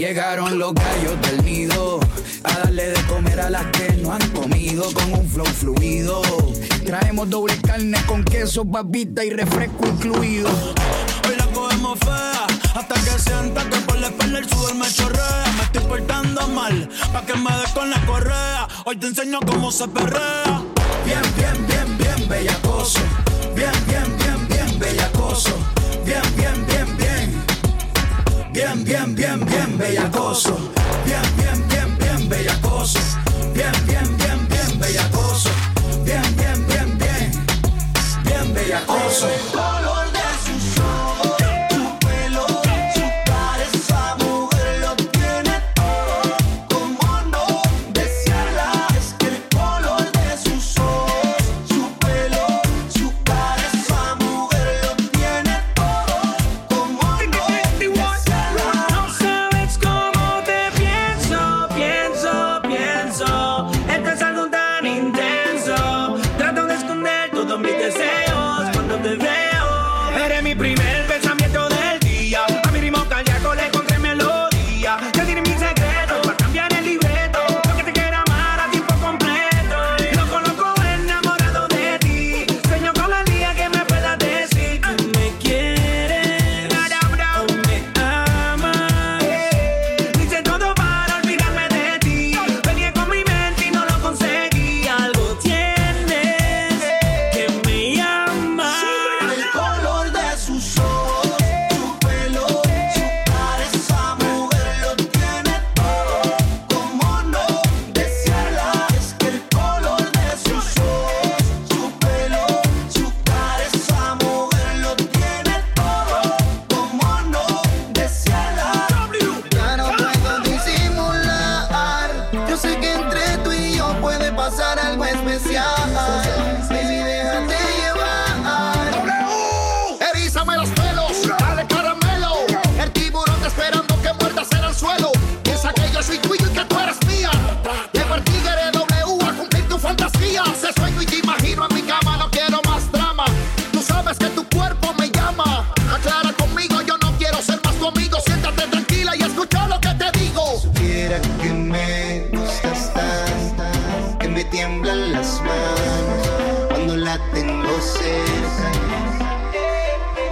Llegaron 0.00 0.58
los 0.58 0.72
gallos 0.72 1.20
del 1.20 1.44
nido 1.44 2.00
a 2.42 2.58
darle 2.60 2.88
de 2.88 3.02
comer 3.02 3.38
a 3.38 3.50
las 3.50 3.66
que 3.66 3.92
no 3.98 4.10
han 4.14 4.30
comido 4.30 4.90
con 4.94 5.12
un 5.12 5.28
flow 5.28 5.44
fluido. 5.44 6.22
Traemos 6.86 7.28
doble 7.28 7.54
carne 7.58 7.98
con 8.06 8.24
queso, 8.24 8.64
papita 8.64 9.22
y 9.22 9.28
refresco 9.28 9.86
incluido. 9.86 10.48
Hoy 11.28 11.36
la 11.36 11.44
cogemos 11.48 11.98
fea 11.98 12.46
hasta 12.74 12.94
que 12.94 13.18
sienta 13.18 13.68
que 13.68 13.76
por 13.80 13.98
la 13.98 14.06
espalda 14.06 14.38
el 14.38 14.48
sudor 14.48 14.74
me 14.76 14.90
chorrea. 14.90 15.44
Me 15.58 15.64
estoy 15.64 15.82
portando 15.82 16.48
mal 16.48 16.88
pa' 17.12 17.26
que 17.26 17.34
me 17.34 17.52
des 17.58 17.70
con 17.72 17.90
la 17.90 18.00
correa. 18.06 18.68
Hoy 18.86 18.96
te 18.96 19.06
enseño 19.06 19.38
cómo 19.46 19.70
se 19.70 19.86
perrea. 19.86 20.62
Bien, 21.04 21.20
bien, 21.36 21.66
bien, 21.66 21.98
bien 21.98 22.26
bellacoso. 22.26 23.00
Bien, 23.54 23.72
bien, 23.86 24.16
bien, 24.16 24.48
bien 24.48 24.78
bellacoso. 24.78 25.54
Bien, 26.06 26.22
bien, 26.38 26.54
bien, 26.54 26.54
bien. 26.54 26.69
Bien, 28.72 28.84
bien, 28.84 29.14
bien, 29.16 29.44
bien 29.46 29.78
bellacoso. 29.78 30.56
Bien, 31.04 31.20
bien, 31.36 31.68
bien, 31.68 31.98
bien 31.98 32.28
bellacoso. 32.28 33.00
Bien, 33.52 33.72
bien, 33.84 34.16
bien, 34.16 34.46
bien 34.48 34.78
bellacoso. 34.78 35.50
Bien, 36.04 36.22
bien, 36.36 36.66
bien, 36.68 36.96
bien. 36.96 37.32
Bien 38.24 38.54
bellacoso. 38.54 39.26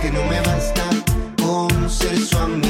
Que 0.08 0.14
no 0.14 0.24
me 0.24 0.40
basta. 0.40 0.88
Con 1.36 1.90
ser 1.90 2.16
su 2.18 2.38
amigo 2.38 2.67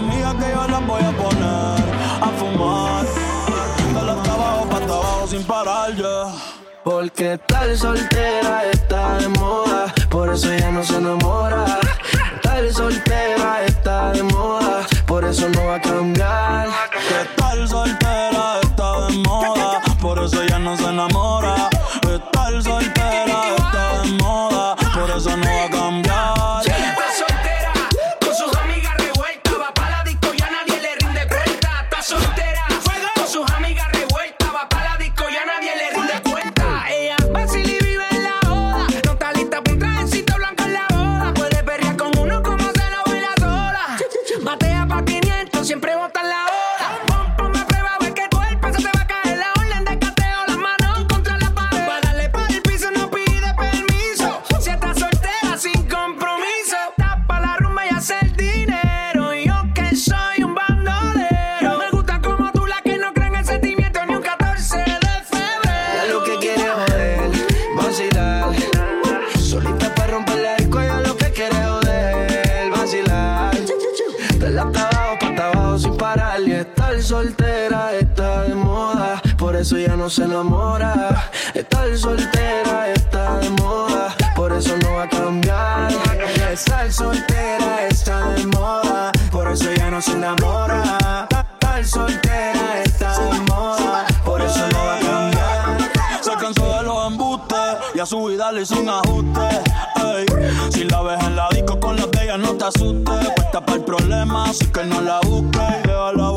amigas 0.00 0.34
que 0.34 0.50
yo 0.54 0.68
las 0.68 0.86
voy 0.86 1.02
a 1.02 1.12
poner 1.22 1.80
A 2.20 2.28
fumar 2.38 3.04
Dale 3.94 4.12
hasta 4.12 4.32
abajo, 4.32 4.66
pa' 4.70 4.76
hasta 4.76 4.92
abajo 4.92 5.26
sin 5.26 5.44
parar, 5.44 5.94
yeah 5.94 6.60
Porque 6.82 7.38
tal 7.46 7.76
soltera 7.76 8.64
está 8.72 9.18
de 9.18 9.28
moda, 9.28 9.92
por 10.08 10.30
eso 10.32 10.50
ella 10.50 10.70
no 10.70 10.82
se 10.82 10.96
enamora. 10.96 11.78
Tal 12.42 12.72
soltera 12.72 13.64
está 13.66 14.12
de 14.12 14.22
moda, 14.22 14.86
por 15.06 15.24
eso 15.24 15.48
no 15.50 15.66
va 15.66 15.74
a 15.74 15.80
cambiar. 15.80 16.68
Que 16.90 17.40
tal 17.40 17.68
soltera 17.68 18.60
está 18.62 19.06
de 19.08 19.18
moda, 19.18 19.82
por 20.00 20.18
eso 20.24 20.42
ella 20.42 20.58
no 20.58 20.74
se 20.74 20.84
enamora. 20.84 21.09
Soltera 77.10 77.92
está 77.94 78.44
de 78.44 78.54
moda, 78.54 79.20
por 79.36 79.56
eso 79.56 79.76
ya 79.76 79.96
no 79.96 80.08
se 80.08 80.22
enamora. 80.22 81.28
Estar 81.54 81.98
soltera 81.98 82.92
está 82.92 83.38
de 83.40 83.50
moda, 83.50 84.14
por 84.36 84.52
eso 84.52 84.76
no 84.80 84.92
va 84.94 85.02
a 85.02 85.08
cambiar. 85.08 85.90
Estar 86.52 86.92
soltera 86.92 87.88
está 87.88 88.28
de 88.34 88.46
moda, 88.46 89.10
por 89.32 89.48
eso 89.50 89.72
ya 89.76 89.90
no 89.90 90.00
se 90.00 90.12
enamora. 90.12 91.26
Estar 91.28 91.84
soltera 91.84 92.80
está 92.84 93.18
de 93.18 93.40
moda, 93.40 94.06
por 94.24 94.40
eso 94.40 94.64
no 94.72 94.78
va 94.78 94.94
a 94.94 95.00
cambiar. 95.00 95.90
Se 96.22 96.30
cansó 96.36 96.76
de 96.76 96.82
los 96.84 97.08
embustes 97.08 97.58
y 97.92 97.98
a 97.98 98.06
su 98.06 98.24
vida 98.26 98.52
le 98.52 98.62
hizo 98.62 98.78
un 98.78 98.88
ajuste. 98.88 99.48
Ey, 99.96 100.26
si 100.70 100.84
la 100.84 101.02
ves 101.02 101.24
en 101.24 101.34
la 101.34 101.48
disco 101.50 101.80
con 101.80 101.96
las 101.96 102.08
de 102.12 102.22
ella, 102.22 102.38
no 102.38 102.54
te 102.54 102.66
asustes. 102.66 103.30
Puesta 103.34 103.60
para 103.66 103.78
el 103.78 103.84
problema, 103.84 104.44
así 104.44 104.66
que 104.66 104.84
no 104.84 105.00
la 105.00 105.18
busques. 105.22 105.82
Déjala 105.82 106.30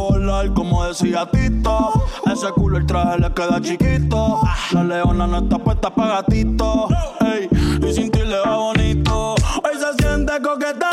como 0.55 0.83
decía 0.85 1.27
Tito. 1.29 2.05
Ese 2.25 2.51
culo 2.51 2.77
el 2.77 2.85
traje 2.85 3.19
le 3.19 3.33
queda 3.33 3.61
chiquito. 3.61 4.41
La 4.71 4.83
leona 4.83 5.27
no 5.27 5.37
está 5.39 5.57
puesta 5.59 5.93
para 5.93 6.21
gatito. 6.21 6.87
Ey, 7.21 7.47
y 7.87 7.93
sin 7.93 8.09
ti 8.11 8.19
le 8.19 8.39
va 8.39 8.57
bonito. 8.57 9.35
Hoy 9.35 9.77
se 9.79 10.03
siente 10.03 10.33
coqueta, 10.41 10.89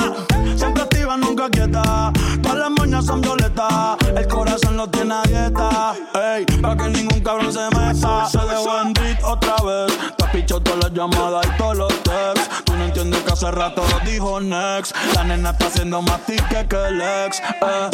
siempre 0.56 0.82
activa, 0.82 1.16
nunca 1.16 1.48
quieta. 1.48 2.12
Todas 2.42 2.58
las 2.58 2.70
moñas 2.70 3.06
son 3.06 3.20
violetas, 3.20 3.96
el 4.14 4.28
corazón 4.28 4.76
lo 4.76 4.88
tiene 4.88 5.14
dieta. 5.26 5.94
Ey, 6.14 6.44
para 6.60 6.76
que 6.76 6.88
ningún 6.90 7.20
cabrón 7.20 7.52
se 7.52 7.64
meta. 7.76 8.26
Se 8.26 8.38
dejó 8.38 8.80
en 8.82 9.24
otra 9.24 9.56
vez. 9.64 10.19
Pichado 10.32 10.60
todas 10.62 10.84
las 10.84 10.92
llamadas 10.92 11.46
y 11.46 11.56
todos 11.58 11.76
los 11.76 12.02
texts. 12.02 12.64
Tú 12.64 12.74
no 12.76 12.84
entiendes 12.84 13.22
que 13.22 13.32
hace 13.32 13.50
rato 13.50 13.82
dijo 14.04 14.40
next. 14.40 14.94
La 15.14 15.24
nena 15.24 15.50
está 15.50 15.66
haciendo 15.66 16.02
más 16.02 16.24
tique 16.26 16.66
que 16.68 16.76
el 16.76 17.00
ex. 17.00 17.40
Eh. 17.40 17.90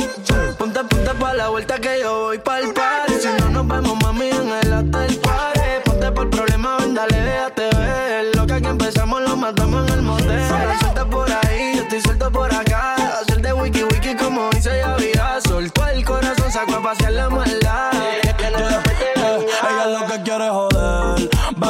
Ponte, 0.59 0.83
ponte 0.85 1.15
pa' 1.15 1.35
la 1.35 1.49
vuelta 1.49 1.79
que 1.79 2.01
yo 2.01 2.21
voy 2.21 2.39
pa'l 2.39 2.73
party 2.73 3.15
Si 3.21 3.29
no 3.41 3.51
nos 3.51 3.67
vemos, 3.69 3.97
mami, 4.03 4.29
en 4.29 4.51
el 4.51 4.73
hotel 4.73 5.17
party 5.19 5.61
Ponte 5.85 6.13
por 6.13 6.31
problema, 6.31 6.79
ven, 6.79 6.95
dale, 6.95 7.17
déjate 7.19 7.77
ver 7.77 8.37
Lo 8.37 8.47
que 8.47 8.55
aquí 8.55 8.67
empezamos 8.67 9.23
lo 9.23 9.37
matamos 9.37 9.89
en 9.89 9.95
el 9.95 10.03
motel 10.03 10.49
Suelta 10.81 11.05
por 11.05 11.31
ahí, 11.31 11.56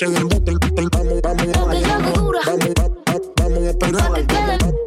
El- 0.00 0.14
Vamos, 0.14 1.20
vamos 1.22 1.46
vamos, 1.52 2.72
vamos, 2.74 3.22
vamos 3.36 3.58
a 3.58 3.70
esperarnos. 3.70 4.26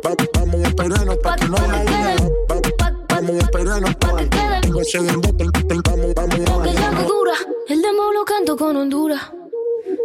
Vamos 0.03 0.55
a 0.55 0.67
esperarnos 0.67 1.17
que 1.35 1.47
no 1.47 1.57
Vamos 3.09 3.35
a 3.35 3.39
esperarnos 3.39 3.95
que 3.95 4.05
Vamos, 5.85 6.13
vamos 6.15 7.07
dura, 7.07 7.33
demo 7.81 8.11
lo 8.13 8.25
canto 8.25 8.57
con 8.57 8.75
Honduras. 8.77 9.21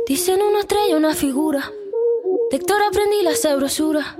Dicen 0.06 0.40
una 0.42 0.60
estrella, 0.60 0.96
una 0.96 1.14
figura. 1.14 1.70
De 2.50 2.56
Héctor 2.56 2.82
aprendí 2.82 3.22
la 3.22 3.34
sabrosura. 3.34 4.18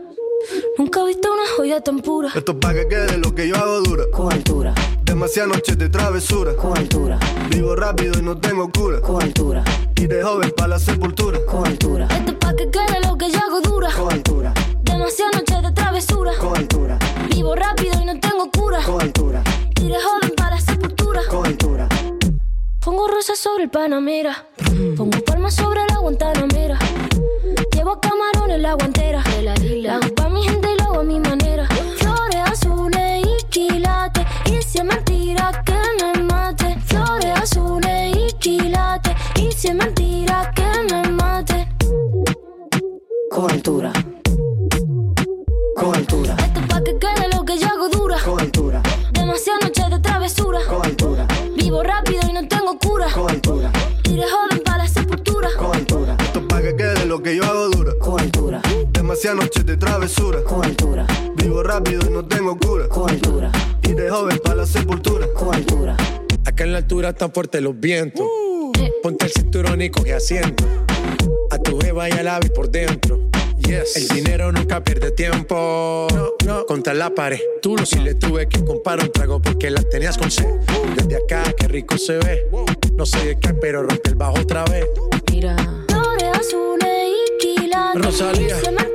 Nunca 0.79 1.03
he 1.03 1.07
visto 1.07 1.33
una 1.33 1.43
joya 1.57 1.81
tan 1.83 2.01
pura. 2.01 2.31
Esto 2.35 2.53
es 2.53 2.59
pa' 2.59 2.73
que 2.73 2.89
quede 2.89 3.19
lo 3.19 3.35
que 3.35 3.49
yo 3.49 3.57
hago 3.57 3.81
dura. 3.81 4.05
Con 4.13 4.33
altura. 4.33 4.75
Demasiadas 5.11 5.57
noches 5.57 5.77
de 5.77 5.89
travesura. 5.89 6.55
Con 6.55 6.79
altura. 6.79 7.19
Vivo 7.49 7.75
rápido 7.75 8.17
y 8.17 8.23
no 8.23 8.39
tengo 8.39 8.71
cura. 8.71 9.01
Con 9.01 9.21
altura. 9.21 9.65
Y 9.97 10.07
de 10.07 10.23
joven 10.23 10.53
pa' 10.57 10.69
la 10.69 10.79
sepultura. 10.79 11.37
Con 11.47 11.67
altura. 11.67 12.07
Esto 12.13 12.31
es 12.31 12.39
pa' 12.39 12.55
que 12.55 12.71
quede 12.71 13.01
lo 13.05 13.19
que 13.19 13.29
yo 13.29 13.39
hago 13.39 13.61
dura. 13.61 13.91
Con 13.91 14.13
altura. 14.13 14.55
Demasiadas 14.85 15.35
noches 15.35 15.63
de 15.65 15.73
travesura. 15.73 16.31
Con 16.39 16.57
altura. 16.57 16.97
Vivo 17.29 17.57
rápido 17.57 18.01
y 18.01 18.05
no 18.05 18.21
tengo 18.21 18.49
cura. 18.53 18.85
Con 18.85 19.03
altura. 19.03 19.43
Y 19.81 19.89
de 19.89 19.97
joven 20.01 20.33
para 20.37 20.51
la 20.55 20.61
sepultura. 20.61 21.23
Con 21.29 21.45
altura. 21.45 21.89
Pongo 22.79 23.09
rosas 23.09 23.37
sobre 23.37 23.65
el 23.65 23.71
Panamera. 23.71 24.47
Pongo 24.97 25.19
palmas 25.25 25.57
sobre 25.57 25.81
la 25.89 25.99
Guantanamera. 25.99 26.79
Llevo 27.73 28.01
camarones 28.01 28.57
en 28.57 28.63
la 28.63 28.75
guantera. 28.75 29.25
La 29.43 29.97
hago 29.97 30.15
pa' 30.15 30.29
mi 30.29 30.45
gente 30.45 30.69
y 30.73 30.79
lo 30.79 30.85
hago 30.85 31.01
a 31.01 31.03
mi 31.03 31.19
manera. 31.19 31.67
Flores 31.99 32.41
azules 32.47 33.27
y 33.27 33.45
quilates. 33.49 34.10
Y 34.71 34.73
si 34.73 34.79
es 34.79 34.85
mentira 34.85 35.65
que 35.67 35.75
me 36.01 36.23
mate. 36.23 36.79
Flores 36.87 37.41
azules 37.43 38.17
y 38.17 38.33
quilates. 38.35 39.17
Y 39.35 39.51
si 39.51 39.67
es 39.67 39.75
mentira 39.75 40.53
que 40.55 40.63
me 40.89 41.11
mate. 41.11 41.67
Con 43.33 43.51
altura. 43.51 43.93
Con 45.75 45.97
altura. 45.97 46.37
Esto 46.39 46.61
es 46.61 46.67
pa' 46.69 46.85
que 46.85 46.97
quede 47.01 47.29
lo 47.35 47.45
que 47.45 47.59
yo 47.59 47.67
hago 47.67 47.89
dura. 47.89 48.17
Con 48.25 48.39
altura. 48.39 48.81
Demasiadas 49.13 49.65
noches 49.65 49.91
de 49.91 49.99
travesura. 49.99 50.61
Con 50.69 50.87
altura. 50.87 51.27
Vivo 51.57 51.83
rápido 51.83 52.21
y 52.29 52.33
no 52.33 52.47
tengo 52.47 52.79
cura. 52.79 53.09
Con 53.13 53.29
altura. 53.29 53.73
De 54.05 54.23
joven 54.23 54.63
para 54.65 54.85
la 54.85 54.89
sepultura. 54.89 55.49
Con 55.59 55.75
altura. 55.75 56.17
Esto 56.21 56.39
es 56.39 56.47
pa' 56.47 56.63
que 56.63 56.77
quede 56.77 57.07
lo 57.07 57.21
que 57.21 57.35
yo 57.35 57.45
hago 57.45 57.71
dura. 57.71 57.93
Con 58.01 58.21
altura. 58.21 58.63
Demasiadas 58.93 59.43
noches 59.43 59.67
de 59.67 59.77
travesura. 59.77 60.45
Con 60.45 60.65
altura. 60.65 61.09
Vivo 61.35 61.61
rápido 61.65 62.07
y 62.07 62.13
no 62.13 62.25
tengo 62.25 62.57
cura. 62.57 62.89
Con 62.89 63.11
altura. 63.11 63.51
Y 63.91 63.95
de 63.95 64.09
joven 64.09 64.39
pa' 64.39 64.55
la 64.55 64.67
sepultura. 64.67 65.27
Con 65.35 65.53
altura. 65.53 65.97
Acá 66.45 66.63
en 66.63 66.73
la 66.73 66.79
altura 66.79 67.09
están 67.09 67.33
fuertes 67.33 67.61
los 67.61 67.79
vientos. 67.79 68.25
Ponte 69.03 69.27
el 69.27 69.33
cinturón 69.33 69.83
y 69.83 69.91
coge 69.91 70.15
asiento. 70.15 70.65
A 71.51 71.59
tu 71.59 71.77
jeva 71.81 72.09
y 72.09 72.13
al 72.13 72.29
ave 72.29 72.51
por 72.51 72.71
dentro. 72.71 73.19
Yes. 73.59 73.97
El 73.97 74.07
dinero 74.09 74.53
nunca 74.53 74.85
pierde 74.85 75.11
tiempo. 75.11 76.07
No, 76.15 76.31
no. 76.47 76.67
Contra 76.67 76.95
la 76.95 77.11
pared. 77.11 77.41
Tú 77.63 77.75
no 77.75 77.85
si 77.85 77.99
le 77.99 78.15
tuve 78.15 78.49
que 78.49 78.65
comprar 78.65 79.01
un 79.01 79.11
trago 79.11 79.43
porque 79.43 79.71
la 79.71 79.83
tenías 79.83 80.17
con 80.17 80.31
sed. 80.31 80.47
Desde 80.97 81.17
acá, 81.17 81.43
qué 81.59 81.67
rico 81.67 81.99
se 81.99 82.19
ve. 82.19 82.47
No 82.95 83.05
sé 83.05 83.27
de 83.27 83.39
qué, 83.41 83.55
pero 83.55 83.83
rompe 83.83 84.11
el 84.11 84.15
bajo 84.15 84.39
otra 84.39 84.65
vez. 84.67 84.87
Mira. 85.33 85.57
Flores 85.89 86.29
azules 86.39 87.09
y 87.09 87.39
quilates. 87.39 88.05
Rosalía. 88.05 88.57
Y 88.69 88.73
me 88.73 88.90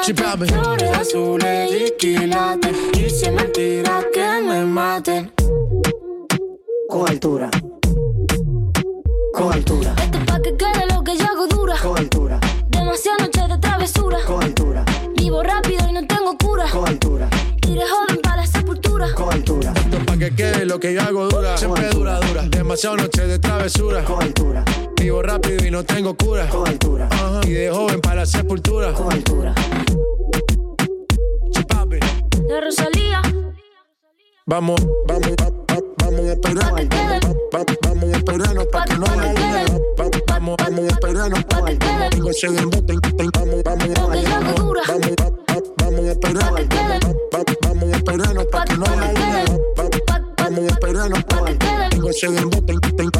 mate. 0.00 0.06
Chipame. 0.06 0.46
Flores 0.46 0.90
azules 0.90 1.70
y 1.72 1.90
quilates. 1.98 2.76
Y 2.94 3.10
si 3.10 3.26
es 3.26 3.32
mentira 3.32 4.04
que 4.12 4.42
me 4.42 4.64
maten. 4.64 5.32
Con 6.88 7.08
altura. 7.08 7.50
Con 9.32 9.52
altura. 9.52 9.94
Esto 9.98 10.18
es 10.18 10.24
pa' 10.24 10.42
que 10.42 10.56
quede 10.56 10.86
lo 10.92 11.04
que 11.04 11.16
yo 11.16 11.24
hago 11.24 11.46
dura. 11.46 11.74
Con 11.80 11.98
altura. 11.98 12.40
Demasiadas 12.68 13.22
noches 13.22 13.48
de 13.48 13.58
travesura. 13.58 14.18
Con 14.26 14.42
altura. 14.42 14.84
Vivo 15.16 15.42
rápido 15.42 15.88
y 15.88 15.92
no 15.92 16.06
tengo 16.06 16.36
cura. 16.36 16.64
Con 16.70 16.88
altura. 16.88 17.28
De 17.60 17.86
joven 17.86 18.20
para 18.20 18.36
la 18.36 18.46
sepultura. 18.46 19.14
Con 19.14 19.32
altura. 19.32 19.72
Esto 19.76 19.96
es 19.96 20.04
pa' 20.04 20.16
que 20.18 20.34
quede 20.34 20.66
lo 20.66 20.80
que 20.80 20.94
yo 20.94 21.02
hago 21.02 21.28
dura. 21.28 21.56
Siempre 21.56 21.88
dura, 21.90 22.18
dura. 22.20 22.42
Demasiado 22.48 22.96
noche 22.96 23.26
de 23.26 23.38
travesura. 23.38 24.04
Con 24.04 24.22
altura. 24.22 24.64
Vivo 25.00 25.22
rápido 25.22 25.66
y 25.66 25.70
no 25.70 25.82
tengo 25.84 26.14
cura. 26.14 26.48
Con 26.48 26.66
altura. 26.68 27.08
Ajá. 27.10 27.40
Y 27.46 27.50
de 27.52 27.70
joven 27.70 28.00
para 28.00 28.16
la 28.16 28.26
sepultura. 28.26 28.92
Con 28.92 29.12
altura. 29.12 29.54
Chipapi. 31.52 31.98
De 32.48 32.60
Rosalía. 32.60 33.22
Vamos, 34.46 34.80
vamos, 35.06 35.30
va- 35.40 35.50
va- 35.74 35.82
vamos 35.98 36.20
a 36.20 36.32
esperarnos. 36.32 36.72
Va- 37.54 37.58
va- 37.58 37.64
Vamos 37.82 38.12
a 38.14 38.16
esperarnos 38.16 38.66
pa' 38.66 38.84
que 38.84 38.96
no 38.96 39.06
haya 39.06 39.64
va- 39.98 40.10
Vamos, 40.26 40.56
vamos 40.58 40.80
a 40.80 40.88
esperarnos 40.88 41.44
pa' 41.44 41.64
que 41.64 41.76
tengo 42.10 42.30
ese 42.30 42.48
dembote, 42.50 42.92
el- 42.92 43.00
el- 43.18 43.30
Vamos, 43.34 43.62
vamos, 43.64 43.88
vamos, 43.94 44.24
va- 44.24 45.30
va- 45.50 45.62
vamos 45.78 46.00
a 46.00 46.12
esperarnos. 46.12 46.60
Va- 46.62 47.38
va- 47.38 47.44
Vamos 47.62 47.92
a 47.92 47.96
esperarnos 47.96 48.46
pa' 48.46 48.64
que 48.64 48.76
no 48.76 48.84
haya 48.86 49.44
va- 49.78 49.90
Vamos 50.36 50.60
a 50.60 50.66
esperarnos 50.68 51.24
pa' 51.24 51.44
que 51.44 51.54
tengo 51.90 52.10
ese 52.10 52.28
dembote, 52.30 52.72
el- 52.72 52.80
el- 52.98 53.10